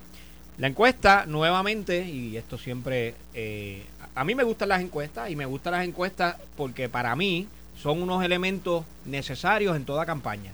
[0.59, 3.15] La encuesta, nuevamente, y esto siempre...
[3.35, 3.85] eh,
[4.17, 7.47] a mí me gustan las encuestas y me gustan las encuestas porque para mí
[7.81, 10.53] son unos elementos necesarios en toda campaña.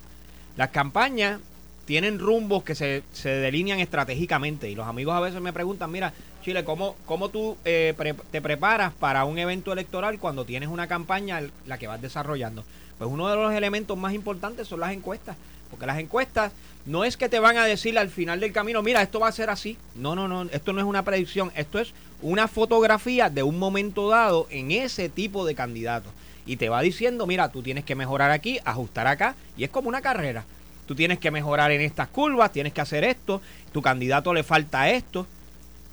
[0.55, 1.39] Las campañas
[1.85, 6.13] tienen rumbos que se, se delinean estratégicamente y los amigos a veces me preguntan, mira,
[6.43, 10.87] Chile, ¿cómo, cómo tú eh, pre- te preparas para un evento electoral cuando tienes una
[10.87, 12.63] campaña la que vas desarrollando?
[12.97, 15.35] Pues uno de los elementos más importantes son las encuestas,
[15.69, 16.53] porque las encuestas
[16.85, 19.31] no es que te van a decir al final del camino, mira, esto va a
[19.33, 19.77] ser así.
[19.95, 24.09] No, no, no, esto no es una predicción, esto es una fotografía de un momento
[24.09, 26.09] dado en ese tipo de candidato.
[26.45, 29.89] Y te va diciendo, mira, tú tienes que mejorar aquí, ajustar acá, y es como
[29.89, 30.43] una carrera.
[30.85, 34.89] Tú tienes que mejorar en estas curvas, tienes que hacer esto, tu candidato le falta
[34.89, 35.25] esto.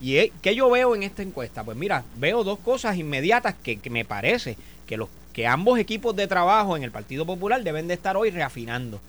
[0.01, 1.63] ¿Y qué yo veo en esta encuesta?
[1.63, 6.17] Pues mira, veo dos cosas inmediatas que, que me parece que, los, que ambos equipos
[6.17, 9.01] de trabajo en el Partido Popular deben de estar hoy reafinando.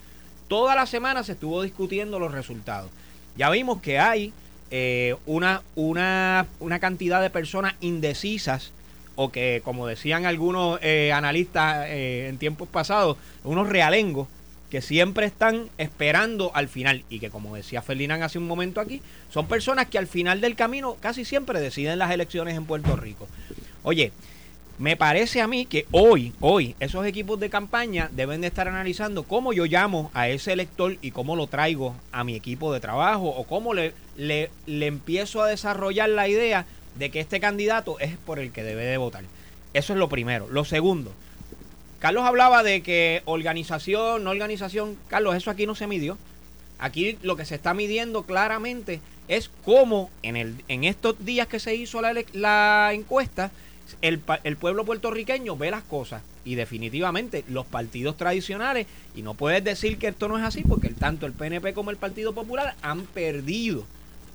[0.47, 2.91] Toda la semana se estuvo discutiendo los resultados.
[3.37, 4.33] Ya vimos que hay
[4.69, 8.73] eh, una, una, una cantidad de personas indecisas
[9.15, 14.27] o que, como decían algunos eh, analistas eh, en tiempos pasados, unos realengos
[14.69, 19.01] que siempre están esperando al final y que como decía Ferdinand hace un momento aquí,
[19.29, 23.27] son personas que al final del camino casi siempre deciden las elecciones en Puerto Rico.
[23.83, 24.13] Oye,
[24.81, 29.23] me parece a mí que hoy, hoy, esos equipos de campaña deben de estar analizando
[29.23, 33.27] cómo yo llamo a ese elector y cómo lo traigo a mi equipo de trabajo
[33.27, 38.17] o cómo le, le, le empiezo a desarrollar la idea de que este candidato es
[38.17, 39.23] por el que debe de votar.
[39.73, 40.47] Eso es lo primero.
[40.49, 41.13] Lo segundo,
[42.01, 44.97] Carlos hablaba de que organización, no organización.
[45.07, 46.17] Carlos, eso aquí no se midió.
[46.79, 51.59] Aquí lo que se está midiendo claramente es cómo en, el, en estos días que
[51.59, 53.51] se hizo la, la encuesta,
[54.01, 56.23] el, el, pueblo puertorriqueño ve las cosas.
[56.43, 60.89] Y definitivamente los partidos tradicionales, y no puedes decir que esto no es así, porque
[60.89, 63.85] tanto el PNP como el Partido Popular han perdido,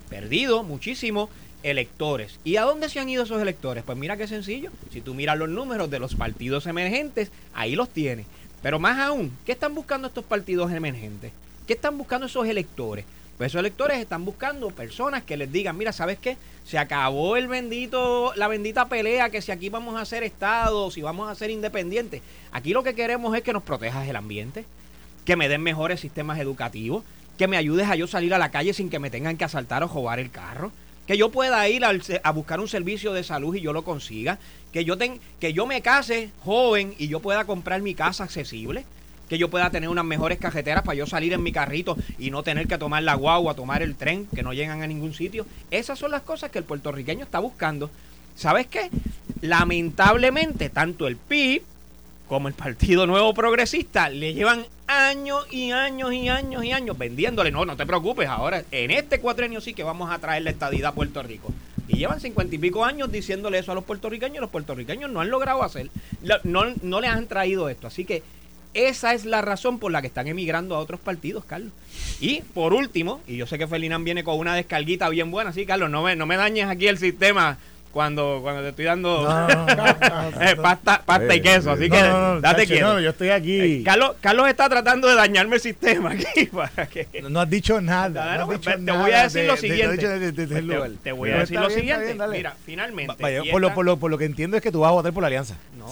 [0.09, 1.29] perdido muchísimo
[1.62, 2.38] electores.
[2.45, 3.85] ¿Y a dónde se han ido esos electores?
[3.85, 4.71] Pues mira qué sencillo.
[4.90, 8.27] Si tú miras los números de los partidos emergentes, ahí los tienes.
[8.62, 11.33] Pero más aún, ¿qué están buscando estos partidos emergentes?
[11.66, 13.05] ¿Qué están buscando esos electores?
[13.37, 16.38] Pues esos electores están buscando personas que les digan, mira, ¿sabes qué?
[16.64, 21.03] Se acabó el bendito, la bendita pelea que si aquí vamos a ser estados, si
[21.03, 22.23] vamos a ser independientes.
[22.51, 24.64] Aquí lo que queremos es que nos protejas el ambiente,
[25.27, 27.05] que me den mejores sistemas educativos,
[27.37, 29.85] que me ayudes a yo salir a la calle sin que me tengan que asaltar
[29.85, 30.73] o robar el carro,
[31.07, 34.38] que yo pueda ir a buscar un servicio de salud y yo lo consiga,
[34.73, 38.85] que yo, ten, que yo me case joven y yo pueda comprar mi casa accesible,
[39.29, 42.42] que yo pueda tener unas mejores cajeteras para yo salir en mi carrito y no
[42.42, 45.47] tener que tomar la guagua, tomar el tren, que no llegan a ningún sitio.
[45.71, 47.90] Esas son las cosas que el puertorriqueño está buscando.
[48.37, 48.90] ¿Sabes qué?
[49.40, 51.62] Lamentablemente, tanto el PIB
[52.29, 57.51] como el Partido Nuevo Progresista le llevan años y años y años y años vendiéndole.
[57.51, 60.91] No, no te preocupes, ahora en este cuatrenio sí que vamos a traer la estadidad
[60.91, 61.53] a Puerto Rico.
[61.89, 65.31] Y llevan cincuenta y pico años diciéndole eso a los puertorriqueños los puertorriqueños no han
[65.31, 65.89] logrado hacer,
[66.43, 67.87] no, no les han traído esto.
[67.87, 68.23] Así que
[68.75, 71.73] esa es la razón por la que están emigrando a otros partidos, Carlos.
[72.21, 75.65] Y por último, y yo sé que Felinán viene con una descarguita bien buena, sí,
[75.65, 77.57] Carlos, no me, no me dañes aquí el sistema
[77.97, 79.27] cuando, cuando te estoy dando
[80.39, 81.71] eh, pasta, pasta y queso.
[81.71, 81.97] Así que
[82.43, 83.01] date quieto.
[83.01, 83.59] yo estoy aquí.
[83.59, 86.45] Eh, Carlos, Carlos está tratando de dañarme el sistema aquí.
[86.53, 87.09] Para que...
[87.27, 88.37] No has dicho nada.
[88.37, 89.97] No, te voy a decir lo siguiente.
[91.03, 92.15] te, voy a decir lo siguiente.
[92.31, 93.15] Mira, finalmente.
[93.51, 95.23] por, lo, por, lo, por lo que entiendo es que tú vas a votar por
[95.23, 95.57] la alianza.
[95.79, 95.91] No,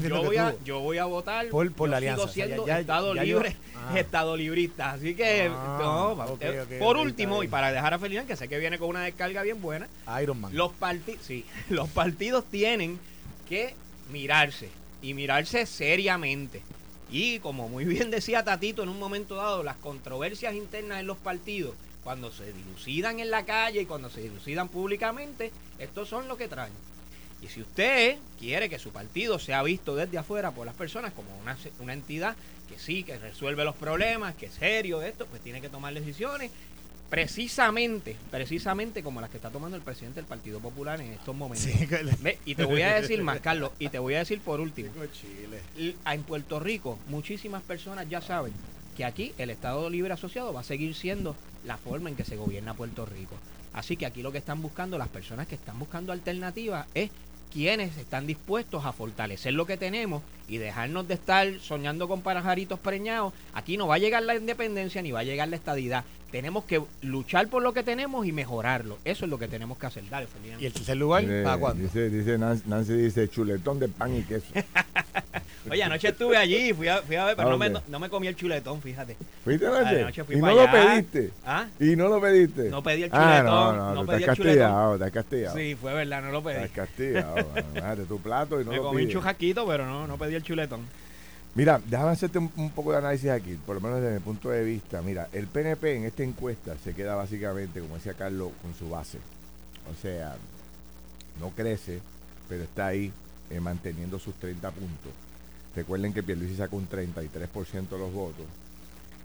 [0.00, 2.26] yo, voy a, yo voy a votar por, por la alianza.
[2.28, 3.54] siendo Estado libre,
[3.88, 3.98] ah.
[3.98, 4.92] Estado librista.
[4.92, 8.58] Así que, ah, no, eh, por último, y para dejar a Felinán, que sé que
[8.58, 9.88] viene con una descarga bien buena.
[10.22, 10.54] Iron Man.
[10.54, 11.26] Los partidos
[11.68, 12.98] los partidos tienen
[13.48, 13.74] que
[14.10, 14.68] mirarse
[15.02, 16.62] y mirarse seriamente.
[17.10, 21.18] Y como muy bien decía Tatito en un momento dado, las controversias internas en los
[21.18, 26.36] partidos, cuando se dilucidan en la calle y cuando se dilucidan públicamente, estos son lo
[26.36, 26.72] que traen.
[27.42, 31.28] Y si usted quiere que su partido sea visto desde afuera por las personas como
[31.38, 32.36] una, una entidad
[32.74, 36.50] que sí, que resuelve los problemas, que es serio esto, pues tiene que tomar decisiones
[37.08, 41.68] precisamente, precisamente como las que está tomando el presidente del Partido Popular en estos momentos.
[42.44, 44.90] y te voy a decir más, Carlos, y te voy a decir por último.
[46.06, 48.52] En Puerto Rico, muchísimas personas ya saben
[48.96, 52.36] que aquí el Estado Libre Asociado va a seguir siendo la forma en que se
[52.36, 53.36] gobierna Puerto Rico.
[53.72, 57.10] Así que aquí lo que están buscando, las personas que están buscando alternativas, es
[57.52, 62.78] quienes están dispuestos a fortalecer lo que tenemos y dejarnos de estar soñando con parajaritos
[62.78, 63.32] preñados.
[63.52, 66.04] Aquí no va a llegar la independencia ni va a llegar la estadidad.
[66.30, 68.98] Tenemos que luchar por lo que tenemos y mejorarlo.
[69.04, 70.02] Eso es lo que tenemos que hacer.
[70.10, 70.26] Dale,
[70.58, 71.24] ¿Y el tercer lugar?
[71.44, 71.84] ¿Para cuándo?
[71.84, 74.46] Dice, Nancy, dice chuletón de pan y queso.
[75.70, 78.26] Oye, anoche estuve allí, fui a, fui a ver, pero no me, no me, comí
[78.26, 79.16] el chuletón, fíjate.
[79.44, 80.24] ¿Fuiste anoche?
[80.28, 81.30] ¿Y no lo pediste?
[81.46, 81.66] ¿Ah?
[81.80, 82.68] ¿Y no lo pediste?
[82.68, 83.32] No pedí el chuletón.
[83.32, 85.56] Ah, no, no, no pedí el castigado, Estás castigado.
[85.56, 86.56] Sí, fue verdad, no lo pedí.
[86.56, 87.48] Estás castigado.
[87.72, 90.42] Déjate tu plato y no me lo comí un chujaquito, pero no, no pedí el
[90.42, 90.82] chuletón.
[91.54, 94.64] Mira, déjame hacerte un, poco de análisis aquí, por lo menos desde mi punto de
[94.64, 95.00] vista.
[95.02, 99.18] Mira, el PNP en esta encuesta se queda básicamente, como decía Carlos, con su base.
[99.90, 100.36] O sea,
[101.40, 102.00] no crece,
[102.48, 103.12] pero está ahí
[103.50, 105.12] eh, manteniendo sus 30 puntos.
[105.76, 108.46] Recuerden que Pierluisi sacó un 33% de los votos.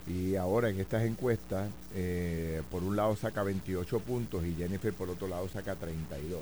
[0.08, 5.10] Y ahora en estas encuestas, eh, por un lado saca 28 puntos y Jennifer por
[5.10, 6.42] otro lado saca 32.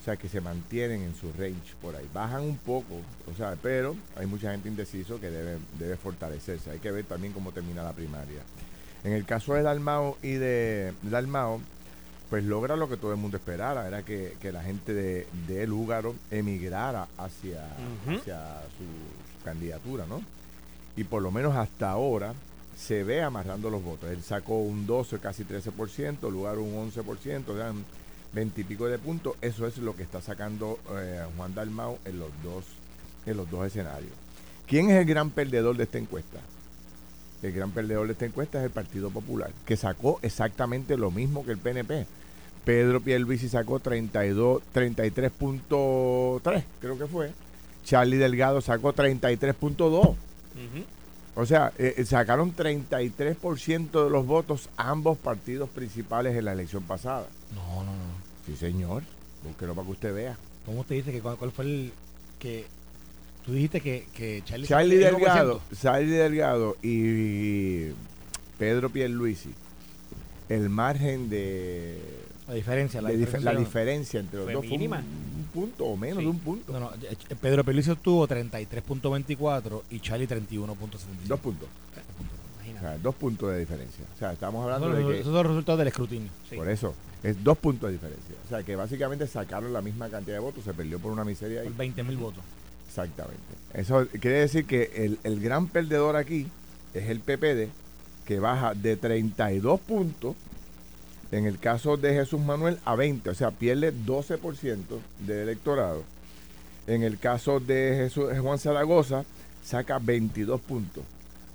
[0.00, 2.08] O sea, que se mantienen en su range por ahí.
[2.14, 2.94] Bajan un poco,
[3.30, 6.70] o sea, pero hay mucha gente indeciso que debe, debe fortalecerse.
[6.70, 8.40] Hay que ver también cómo termina la primaria.
[9.04, 11.60] En el caso de Dalmao y de Dalmao,
[12.30, 16.14] pues logra lo que todo el mundo esperara, era que, la gente de, de Lúgaro
[16.30, 17.66] emigrara hacia,
[18.06, 20.22] hacia su, candidatura, ¿no?
[20.96, 22.34] Y por lo menos hasta ahora
[22.76, 24.10] se ve amarrando los votos.
[24.10, 27.72] Él sacó un 12, casi 13%, Lugaro un 11%, o sea,
[28.32, 29.34] 20 y pico de puntos.
[29.40, 32.64] Eso es lo que está sacando eh, Juan Dalmau en los dos
[33.26, 34.12] en los dos escenarios.
[34.66, 36.38] ¿Quién es el gran perdedor de esta encuesta?
[37.42, 41.44] El gran perdedor de esta encuesta es el Partido Popular, que sacó exactamente lo mismo
[41.44, 42.06] que el PNP.
[42.64, 47.32] Pedro Pierluisi sacó 32, 33.3, creo que fue.
[47.84, 50.14] Charlie Delgado sacó 33.2.
[51.36, 56.82] O sea, eh, eh, sacaron 33% de los votos ambos partidos principales en la elección
[56.82, 57.26] pasada.
[57.54, 58.20] No, no, no.
[58.46, 59.02] Sí, señor.
[59.44, 60.36] Búsquelo para que usted vea.
[60.66, 61.92] ¿Cómo usted dice que cuál, fue el
[62.38, 62.66] que
[63.44, 67.88] tú dijiste que, que Charlie, Charlie Delgado, Charlie Delgado y
[68.58, 69.50] Pedro Pierluisi,
[70.50, 71.98] el margen de
[72.46, 73.52] La diferencia, la de diferencia.
[73.52, 74.98] la diferencia entre los Fue dos fue un, mínima.
[74.98, 76.24] un punto o menos Sí.
[76.24, 76.72] de un punto.
[76.72, 81.26] No, no, eh, Pedro Pelicio tuvo 33.24 y Charlie 31.75.
[81.26, 81.68] Dos puntos.
[82.80, 82.96] O Imagínate.
[82.96, 84.04] sea, dos puntos de diferencia.
[84.14, 86.30] O sea, estamos hablando de que esos son los resultados del escrutinio.
[86.48, 86.56] Sí.
[86.56, 88.34] por eso es dos puntos de diferencia.
[88.46, 91.60] O sea, que básicamente sacaron la misma cantidad de votos, se perdió por una miseria
[91.60, 91.68] ahí.
[91.68, 92.42] Por 20 mil votos.
[92.88, 93.40] Exactamente.
[93.74, 96.48] Eso quiere decir que el, el gran perdedor aquí
[96.94, 97.70] es el PPD,
[98.26, 100.34] que baja de 32 puntos,
[101.30, 104.78] en el caso de Jesús Manuel, a 20, o sea, pierde 12%
[105.20, 106.02] del electorado.
[106.86, 109.24] En el caso de Jesús, Juan Zaragoza,
[109.62, 111.04] saca 22 puntos.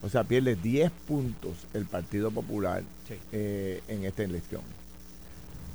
[0.05, 3.15] O sea, pierde 10 puntos el Partido Popular Sí.
[3.31, 4.61] eh, en esta elección.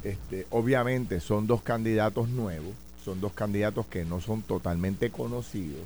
[0.04, 2.72] Este, obviamente son dos candidatos nuevos,
[3.04, 5.82] son dos candidatos que no son totalmente conocidos,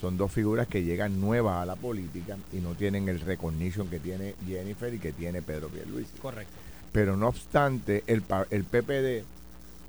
[0.00, 4.00] son dos figuras que llegan nuevas a la política y no tienen el recognition que
[4.00, 6.18] tiene Jennifer y que tiene Pedro Pierluisi.
[6.18, 6.52] Correcto.
[6.92, 9.24] Pero no obstante, el, el PPD,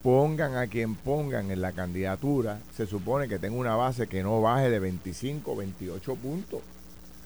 [0.03, 4.41] pongan a quien pongan en la candidatura, se supone que tenga una base que no
[4.41, 6.61] baje de 25, 28 puntos.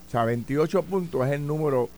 [0.08, 1.88] O sea, 28 puntos es el número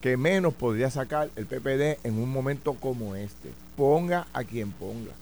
[0.00, 3.50] que menos podría sacar el PPD en un momento como este.
[3.76, 5.12] Ponga a quien ponga.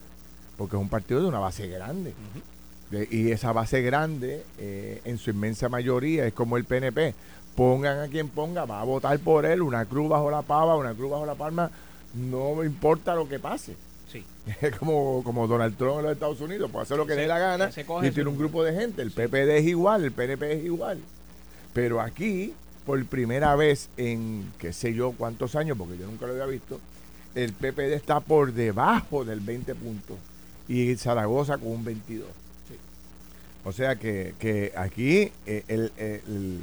[0.59, 2.13] Porque es un partido de una base grande.
[2.91, 7.15] De- y esa base grande, eh, en su inmensa mayoría, es como el PNP.
[7.55, 10.93] Pongan a quien ponga, va a votar por él, una cruz bajo la pava, una
[10.95, 11.71] cruz bajo la palma,
[12.15, 13.75] no importa lo que pase.
[14.13, 14.25] Sí.
[14.61, 17.29] Es como, como Donald Trump en los Estados Unidos, puede hacer lo que le dé
[17.29, 17.65] la gana
[18.05, 19.01] y tiene un grupo de gente.
[19.03, 20.99] El PPD es igual, el PNP es igual.
[21.77, 22.55] Pero aquí,
[22.87, 26.81] por primera vez en qué sé yo cuántos años, porque yo nunca lo había visto,
[27.35, 30.17] el PPD está por debajo del 20 puntos
[30.69, 32.27] y Zaragoza con un 22.
[33.67, 36.61] O sea que, que aquí eh, el, el-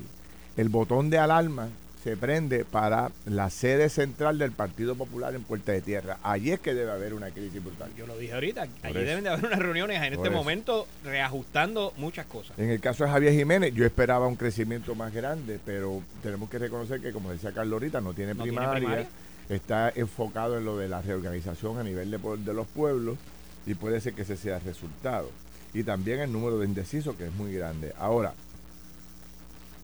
[0.58, 1.68] el botón de alarma
[2.04, 6.18] se prende para la sede central del Partido Popular en Puerta de Tierra.
[6.22, 7.90] Allí es que debe haber una crisis brutal.
[7.98, 8.64] Yo lo dije ahorita.
[8.64, 9.00] Allí eso.
[9.00, 10.38] deben de haber unas reuniones en Por este eso.
[10.38, 12.60] momento reajustando muchas cosas.
[12.60, 16.60] En el caso de Javier Jiménez, yo esperaba un crecimiento más grande, pero tenemos que
[16.60, 19.08] reconocer que, como decía Carlos ahorita, no tiene, No tiene primaria,
[19.48, 23.18] está enfocado en lo de la reorganización a nivel de, de los pueblos
[23.66, 25.30] y puede ser que ese sea el resultado.
[25.74, 27.94] Y también el número de indecisos, que es muy grande.
[27.98, 28.34] Ahora,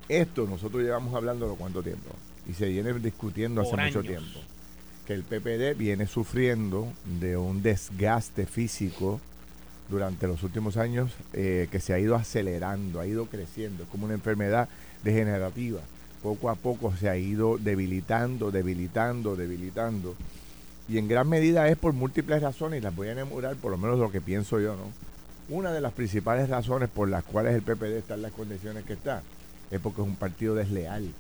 [0.10, 2.10] esto nosotros llevamos hablándolo cuánto tiempo
[2.48, 4.40] y se viene discutiendo hace mucho tiempo
[5.10, 6.88] que el PPD viene sufriendo
[7.20, 9.20] de un desgaste físico
[9.90, 14.06] durante los últimos años eh, que se ha ido acelerando, ha ido creciendo, es como
[14.06, 14.70] una enfermedad
[15.04, 15.82] degenerativa.
[16.22, 20.16] Poco a poco se ha ido debilitando, debilitando, debilitando.
[20.88, 23.80] Y en gran medida es por múltiples razones, y las voy a enumerar por lo
[23.80, 24.92] menos lo que pienso yo, ¿no?
[25.56, 28.94] Una de las principales razones por las cuales el PPD está en las condiciones que
[28.94, 29.24] está
[29.72, 31.12] es porque es un partido desleal.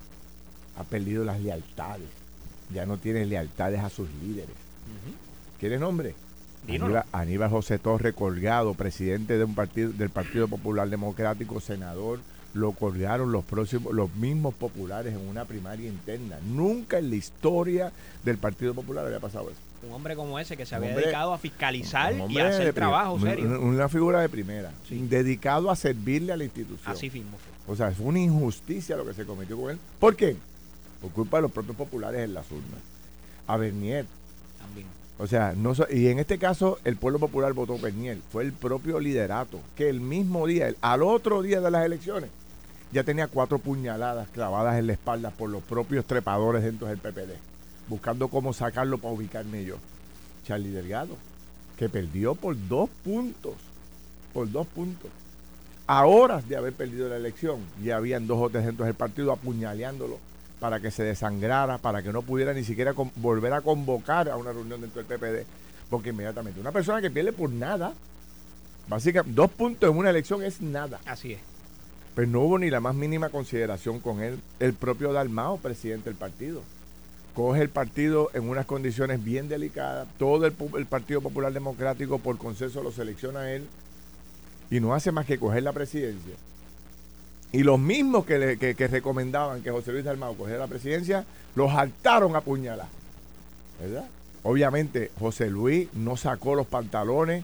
[0.77, 2.07] Ha perdido las lealtades.
[2.73, 4.55] Ya no tiene lealtades a sus líderes.
[5.59, 6.15] ¿Quieres nombre?
[7.11, 12.19] Aníbal José Torre colgado, presidente de un partido del Partido Popular Democrático, senador,
[12.53, 16.37] lo colgaron los próximos, los mismos populares en una primaria interna.
[16.45, 17.91] Nunca en la historia
[18.23, 19.59] del Partido Popular había pasado eso.
[19.81, 22.73] Un hombre como ese que se había hombre- dedicado a fiscalizar y a hacer de
[22.73, 23.45] trabajo serio.
[23.45, 24.99] un- Una figura de primera, Sí.
[25.07, 26.91] dedicado a servirle a la institución.
[26.93, 27.37] Así mismo.
[27.67, 29.79] O sea, fue una injusticia lo que se cometió con él.
[29.99, 30.35] ¿Por qué?
[31.01, 32.79] Por culpa de los propios populares en las urnas.
[33.47, 34.05] A Bernier.
[34.59, 34.87] También.
[35.17, 38.17] O sea, no so- y en este caso el pueblo popular votó Bernier.
[38.31, 42.29] Fue el propio liderato que el mismo día, el- al otro día de las elecciones,
[42.91, 47.35] ya tenía cuatro puñaladas clavadas en la espalda por los propios trepadores dentro del PPD,
[47.89, 49.75] buscando cómo sacarlo para ubicarme yo.
[50.45, 51.17] Charlie Delgado,
[51.77, 53.55] que perdió por dos puntos,
[54.33, 55.09] por dos puntos.
[55.87, 59.31] A horas de haber perdido la elección, ya habían dos o tres dentro del partido
[59.31, 60.19] apuñaleándolo
[60.59, 64.51] para que se desangrara, para que no pudiera ni siquiera volver a convocar a una
[64.51, 65.47] reunión dentro del PPD,
[65.89, 67.93] porque inmediatamente una persona que pierde por nada,
[68.87, 70.99] básicamente dos puntos en una elección es nada.
[71.05, 71.39] Así es.
[72.13, 74.39] Pero no hubo ni la más mínima consideración con él.
[74.59, 76.61] El propio Dalmao, presidente del partido,
[77.33, 80.07] coge el partido en unas condiciones bien delicadas.
[80.17, 80.53] Todo el,
[80.85, 83.67] Partido Popular Democrático por consenso lo selecciona a él
[84.71, 86.33] y no hace más que coger la presidencia.
[87.51, 91.25] Y los mismos que, le- que- que recomendaban que José Luis Dalmao cogiera la presidencia,
[91.55, 92.87] los saltaron a puñalar.
[93.81, 94.05] ¿Verdad?
[94.43, 97.43] Obviamente, José Luis no sacó los pantalones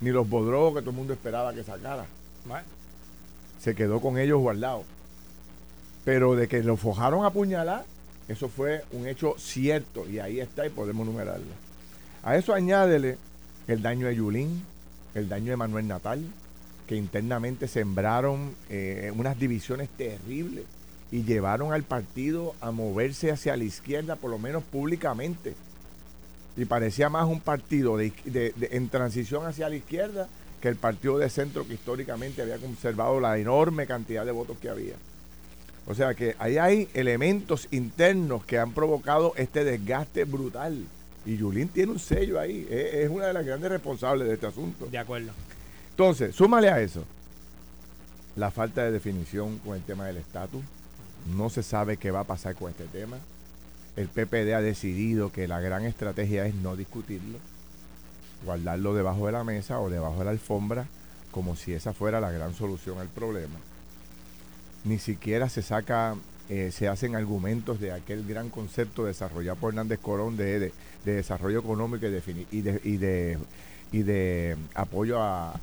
[0.00, 2.06] ni los bodrogos que todo el mundo esperaba que sacara
[3.60, 4.82] se quedó con ellos guardados.
[6.04, 7.84] Pero de que lo fojaron a puñalar,
[8.28, 11.52] eso fue un hecho cierto y ahí está y podemos numerarlo.
[12.22, 13.18] A eso añádele
[13.66, 14.62] el daño de Yulín,
[15.14, 16.24] el daño de Manuel Natal,
[16.86, 20.64] que internamente sembraron eh, unas divisiones terribles
[21.10, 25.54] y llevaron al partido a moverse hacia la izquierda, por lo menos públicamente.
[26.56, 28.12] Y parecía más un partido de,
[28.70, 30.28] en transición hacia la izquierda
[30.60, 34.68] que el partido de centro que históricamente había conservado la enorme cantidad de votos que
[34.68, 34.94] había.
[35.86, 40.86] O sea que ahí hay elementos internos que han provocado este desgaste brutal.
[41.24, 42.66] Y Yulín tiene un sello ahí.
[42.70, 44.86] Es, es una de las grandes responsables de este asunto.
[44.86, 45.32] De acuerdo.
[45.90, 47.04] Entonces, súmale a eso
[48.36, 50.62] la falta de definición con el tema del estatus.
[51.36, 53.18] No se sabe qué va a pasar con este tema.
[53.96, 57.38] El PPD ha decidido que la gran estrategia es no discutirlo,
[58.44, 60.86] guardarlo debajo de la mesa o debajo de la alfombra,
[61.30, 63.58] como si esa fuera la gran solución al problema.
[64.84, 66.16] Ni siquiera se saca,
[66.48, 70.72] eh, se hacen argumentos de aquel gran concepto desarrollado por Hernández Corón de, de,
[71.04, 73.38] desarrollo económico y de, y de
[73.92, 75.60] y de apoyo a,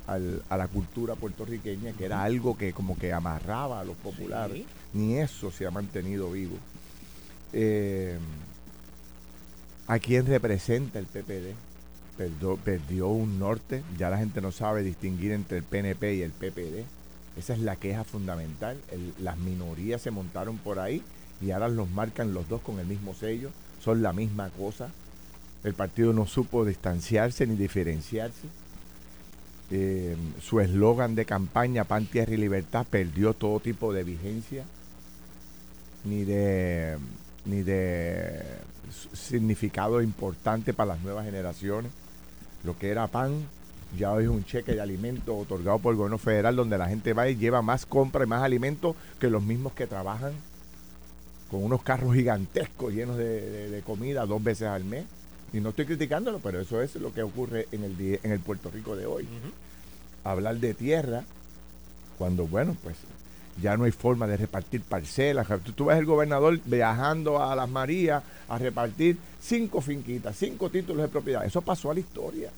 [0.48, 4.64] la cultura puertorriqueña, que era algo que como que amarraba a los populares.
[4.92, 6.56] Ni eso se ha mantenido vivo.
[7.52, 8.16] Eh,
[9.88, 11.54] ¿A quién representa el PPD?
[12.64, 16.84] perdió un norte, ya la gente no sabe distinguir entre el PNP y el PPD.
[17.36, 18.76] Esa es la queja fundamental.
[19.20, 21.02] las minorías se montaron por ahí
[21.40, 23.50] y ahora los marcan los dos con el mismo sello.
[23.82, 24.90] Son la misma cosa.
[25.64, 28.48] El partido no supo distanciarse ni diferenciarse.
[29.70, 34.64] Eh, su eslogan de campaña, Pan, Tierra y Libertad, perdió todo tipo de vigencia,
[36.04, 36.98] ni de,
[37.44, 38.42] ni de
[39.12, 41.92] significado importante para las nuevas generaciones.
[42.64, 43.46] Lo que era pan,
[43.98, 47.12] ya hoy es un cheque de alimentos otorgado por el gobierno federal, donde la gente
[47.12, 50.32] va y lleva más compra y más alimentos que los mismos que trabajan,
[51.50, 55.04] con unos carros gigantescos llenos de comida dos veces al mes.
[55.52, 58.70] Y no estoy criticándolo, pero eso es lo que ocurre en el, en el Puerto
[58.70, 59.26] Rico de hoy.
[60.22, 61.24] Hablar de tierra,
[62.18, 62.96] cuando, bueno, pues
[63.60, 65.48] ya no hay forma de repartir parcelas.
[65.74, 71.08] Tú, ves el gobernador viajando a las Marías a repartir cinco finquitas, cinco títulos de
[71.08, 71.44] propiedad.
[71.44, 72.50] Eso pasó a la historia.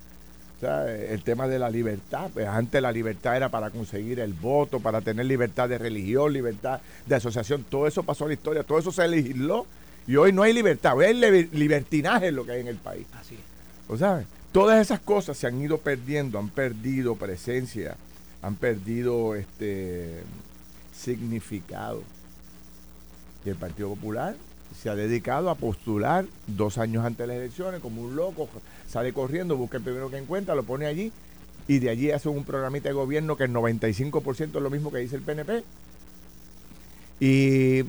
[0.63, 2.31] El tema de la libertad.
[2.33, 6.81] Pues antes la libertad era para conseguir el voto, para tener libertad de religión, libertad
[7.07, 7.65] de asociación.
[7.69, 8.63] Todo eso pasó a la historia.
[8.63, 9.67] Todo eso se legisló
[10.07, 13.07] y hoy no hay libertad, hoy hay libertinaje lo que hay en el país.
[13.13, 13.39] Así
[13.89, 14.27] ¿O sabes?
[14.53, 17.97] Todas esas cosas se han ido perdiendo, han perdido presencia,
[18.43, 20.23] han perdido este
[20.95, 22.03] significado.
[23.45, 24.37] Y el Partido Popular
[24.81, 28.49] se ha dedicado a postular dos años antes de las elecciones como un loco,
[28.89, 31.13] sale corriendo, busca el primero que encuentra, lo pone allí
[31.69, 34.99] y de allí hace un programita de gobierno que el 95% es lo mismo que
[34.99, 35.63] dice el PNP.
[37.21, 37.85] Y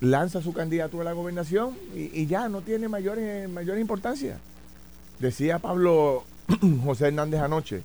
[0.00, 3.18] lanza su candidatura a la gobernación y, ya no tiene mayor,
[3.48, 4.38] mayor importancia.
[5.18, 6.24] Decía Pablo
[6.84, 7.82] José Hernández anoche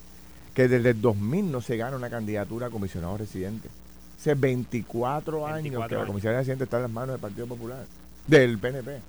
[0.54, 3.70] que desde el 2000 no se gana una candidatura a comisionado residente.
[4.18, 7.86] Hace 24, años que la comisionada residente está en las manos del Partido Popular,
[8.28, 9.00] del PNP.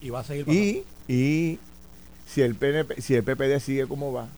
[0.00, 1.58] Y va a seguir Y, y
[2.26, 4.28] si el PNP, si el PPD sigue como va,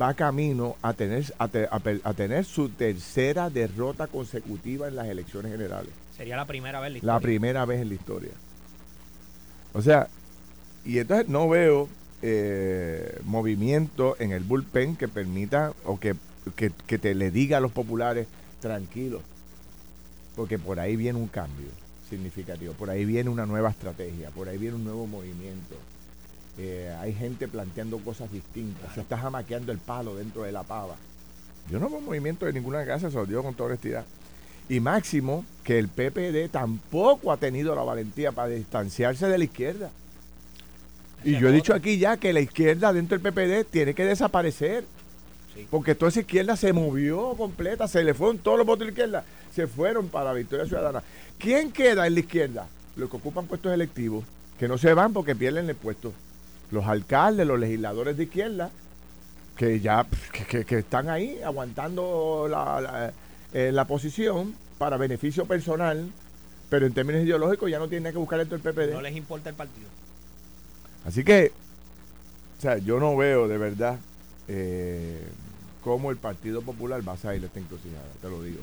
[0.00, 5.90] va camino a tener, a tener su tercera derrota consecutiva en las elecciones generales.
[6.16, 7.14] Sería la primera vez en la historia.
[7.14, 8.32] La primera vez en la historia.
[9.72, 10.08] O sea,
[10.84, 11.88] y entonces no veo
[12.22, 16.16] eh, movimiento en el bullpen que permita o que,
[16.56, 18.26] te le diga a los populares
[18.60, 19.22] tranquilos,
[20.34, 21.68] porque por ahí viene un cambio
[22.08, 25.76] significativo, por ahí viene una nueva estrategia, por ahí viene un nuevo movimiento.
[26.58, 30.96] Eh, hay gente planteando cosas distintas, se está jamaqueando el palo dentro de la pava.
[31.70, 34.04] Yo no veo movimiento de ninguna casa, se lo digo con toda honestidad.
[34.68, 39.90] Y máximo que el PPD tampoco ha tenido la valentía para distanciarse de la izquierda.
[41.24, 44.84] Y yo he dicho aquí ya que la izquierda dentro del PPD tiene que desaparecer.
[45.70, 48.90] Porque toda esa izquierda se movió completa, se le fueron todos los votos de la
[48.90, 51.02] izquierda, se fueron para victoria ciudadana.
[51.38, 52.66] ¿Quién queda en la izquierda?
[52.96, 54.24] Los que ocupan puestos electivos,
[54.58, 56.12] que no se van porque pierden el puesto.
[56.70, 58.70] Los alcaldes, los legisladores de izquierda,
[59.56, 60.06] que ya
[60.48, 63.12] que, están ahí aguantando la
[63.52, 66.10] eh, la posición para beneficio personal,
[66.68, 68.92] pero en términos ideológicos ya no tiene que buscar esto el PPD.
[68.92, 69.88] No les importa el partido.
[71.06, 71.52] Así que,
[72.58, 73.98] o sea, yo no veo de verdad
[74.48, 75.26] eh,
[75.82, 78.60] cómo el Partido Popular va a salir de esta encrucijada, te lo digo.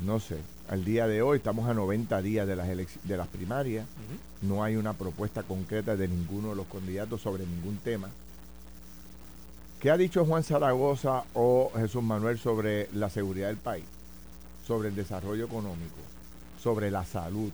[0.00, 0.38] No sé,
[0.68, 3.86] al día de hoy estamos a 90 días de las, de las primarias,
[4.40, 8.08] no hay una propuesta concreta de ninguno de los candidatos sobre ningún tema.
[9.80, 13.84] ¿Qué ha dicho Juan Zaragoza o Jesús Manuel sobre la seguridad del país?
[14.66, 15.96] Sobre el desarrollo económico,
[16.60, 17.50] sobre la salud,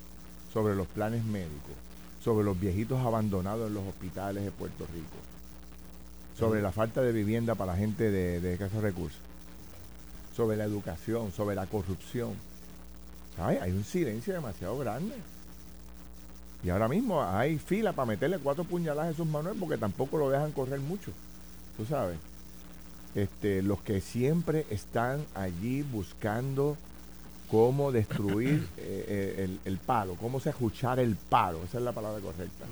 [0.53, 1.75] sobre los planes médicos,
[2.23, 5.17] sobre los viejitos abandonados en los hospitales de Puerto Rico,
[6.39, 9.21] sobre la falta de vivienda para la gente de, de escasos recursos,
[10.39, 12.31] sobre la educación, sobre la corrupción.
[13.39, 15.17] Ay, hay un silencio demasiado grande.
[16.63, 20.31] Y ahora mismo hay fila para meterle cuatro puñaladas a esos Manuel porque tampoco lo
[20.31, 21.11] dejan correr mucho.
[21.77, 22.19] Tú sabes.
[23.17, 26.77] Este, los que siempre están allí buscando
[27.51, 32.65] cómo destruir eh, eh, el, palo, cómo serruchar el palo, esa es la palabra correcta.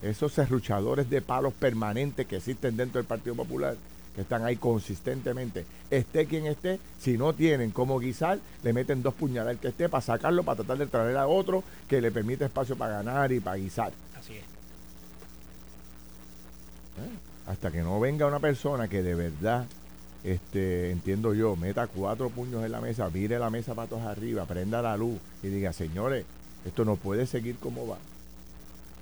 [0.00, 3.76] Esos serruchadores de palos permanentes que existen dentro del Partido Popular,
[4.14, 9.14] que están ahí consistentemente, esté quien esté, si no tienen cómo guisar, le meten dos
[9.14, 12.44] puñaladas al que esté para sacarlo, para tratar de traer a otro que le permite
[12.44, 13.92] espacio para ganar y para guisar.
[14.18, 14.42] Así es.
[17.00, 17.18] ¿Eh?
[17.46, 19.66] Hasta que no venga una persona que de verdad
[20.22, 24.82] este, entiendo yo, meta cuatro puños en la mesa, vire la mesa patos arriba, prenda
[24.82, 26.26] la luz y diga, señores,
[26.66, 27.98] esto no puede seguir como va.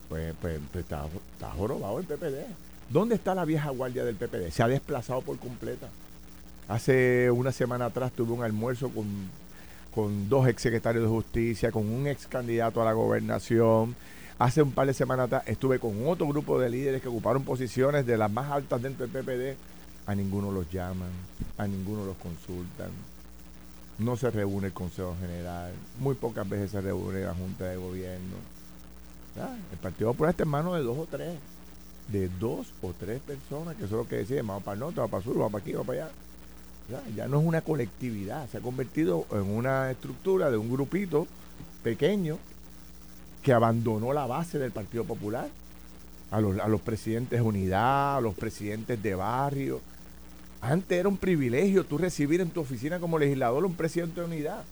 [0.09, 2.47] Pues, pues, pues está, está, jorobado el PPD.
[2.89, 4.51] ¿Dónde está la vieja guardia del PPD?
[4.51, 5.89] Se ha desplazado por completa.
[6.69, 9.07] Hace una semana atrás tuve un almuerzo con,
[9.95, 13.95] con dos ex secretarios de justicia, con un ex candidato a la gobernación.
[14.39, 18.07] Hace un par de semanas atrás estuve con otro grupo de líderes que ocuparon posiciones
[18.07, 19.59] de las más altas dentro del PPD
[20.09, 21.11] a ninguno los llaman,
[21.59, 22.89] a ninguno los consultan,
[23.99, 25.71] no se reúne el Consejo General,
[26.01, 28.37] muy pocas veces se reúne la Junta de Gobierno.
[29.71, 31.39] El Partido Popular está en manos de dos o tres,
[32.09, 35.11] de dos o tres personas, que son los que deciden, vamos para el norte, vamos
[35.11, 36.13] para el sur, vamos para aquí, vamos para allá.
[37.15, 41.27] Ya no es una colectividad, se ha convertido en una estructura de un grupito
[41.83, 42.39] pequeño
[43.43, 45.49] que abandonó la base del Partido Popular.
[46.31, 49.81] A los, a los presidentes de unidad, a los presidentes de barrio,
[50.61, 54.65] antes era un privilegio tú recibir en tu oficina como legislador un presidente de unidad.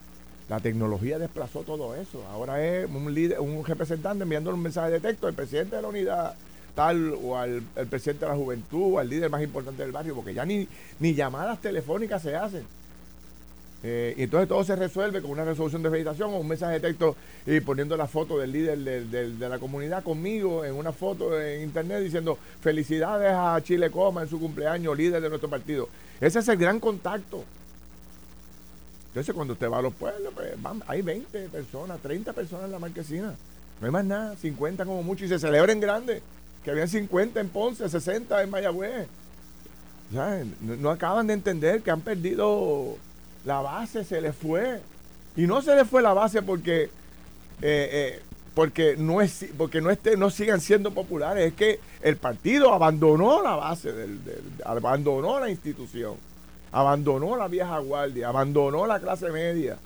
[0.49, 2.25] La tecnología desplazó todo eso.
[2.27, 5.87] Ahora es un líder, un representante enviando un mensaje de texto al presidente de la
[5.87, 6.35] unidad
[6.79, 10.67] o al, presidente de la juventud al líder más importante del barrio, porque ya ni,
[10.99, 12.63] ni llamadas telefónicas se hacen.
[13.83, 16.79] Eh, y entonces todo se resuelve con una resolución de felicitación o un mensaje de
[16.79, 17.15] texto
[17.45, 22.01] y poniendo la foto del líder de, la comunidad conmigo en una foto en internet
[22.01, 25.89] diciendo felicidades a Chile Coma en su cumpleaños, líder de nuestro partido.
[26.19, 27.43] Ese es el gran contacto.
[29.09, 30.53] Entonces cuando usted va a los pueblos, pues,
[30.87, 33.35] hay 20 personas, 30 personas en la marquesina.
[33.79, 36.21] No hay más nada, 50 como mucho y se celebra en grande.
[36.67, 39.07] Que habían 50 en Ponce, 60 en Mayagüez.
[40.11, 42.97] no acaban de entender que han perdido
[43.45, 44.81] la base se le fue.
[45.37, 46.89] Y no se le fue la base porque, eh,
[47.61, 48.21] eh,
[48.53, 51.47] porque, no, es, porque no, esté, no sigan siendo populares.
[51.47, 54.19] Es que el partido abandonó la base, del,
[54.65, 56.15] abandonó la institución,
[56.73, 59.77] abandonó la vieja guardia, abandonó la clase media.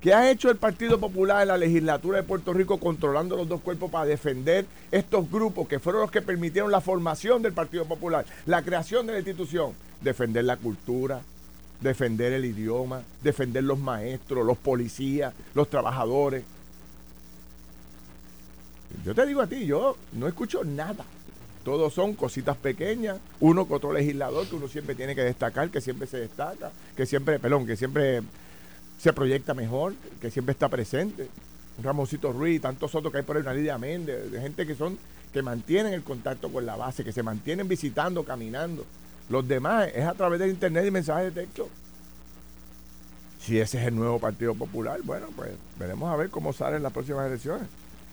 [0.00, 3.60] ¿Qué ha hecho el Partido Popular en la legislatura de Puerto Rico controlando los dos
[3.60, 8.24] cuerpos para defender estos grupos que fueron los que permitieron la formación del Partido Popular,
[8.44, 9.72] la creación de la institución?
[10.02, 11.22] Defender la cultura,
[11.80, 16.44] defender el idioma, defender los maestros, los policías, los trabajadores.
[19.04, 21.04] Yo te digo a ti, yo no escucho nada.
[21.64, 25.80] Todos son cositas pequeñas, uno con otro legislador que uno siempre tiene que destacar, que
[25.80, 28.22] siempre se destaca, que siempre, perdón, que siempre
[28.98, 31.28] se proyecta mejor, que siempre está presente.
[31.82, 34.98] Ramoncito Ruiz, tantos otros que hay por ahí, una Lidia Méndez, de gente que son,
[35.32, 38.84] que mantienen el contacto con la base, que se mantienen visitando, caminando.
[39.28, 41.68] Los demás es a través del internet y mensajes de texto.
[43.40, 46.92] Si ese es el nuevo Partido Popular, bueno, pues veremos a ver cómo salen las
[46.92, 47.68] próximas elecciones.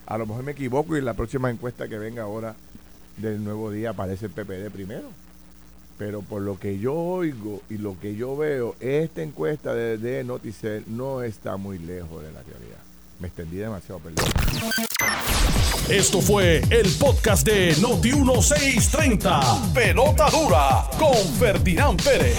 [0.05, 2.55] A lo mejor me equivoco y en la próxima encuesta que venga ahora
[3.17, 5.09] del nuevo día aparece el PPD primero.
[6.05, 10.25] Pero por lo que yo oigo y lo que yo veo, esta encuesta de, de
[10.25, 12.79] Noticel no está muy lejos de la realidad.
[13.21, 14.25] Me extendí demasiado, perdón.
[15.87, 19.71] Esto fue el podcast de Noti1630.
[19.71, 22.37] Pelota dura con Ferdinand Pérez.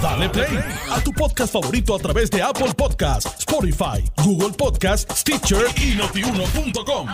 [0.00, 0.58] Dale play
[0.90, 7.08] a tu podcast favorito a través de Apple Podcasts, Spotify, Google Podcasts, Stitcher y notiuno.com.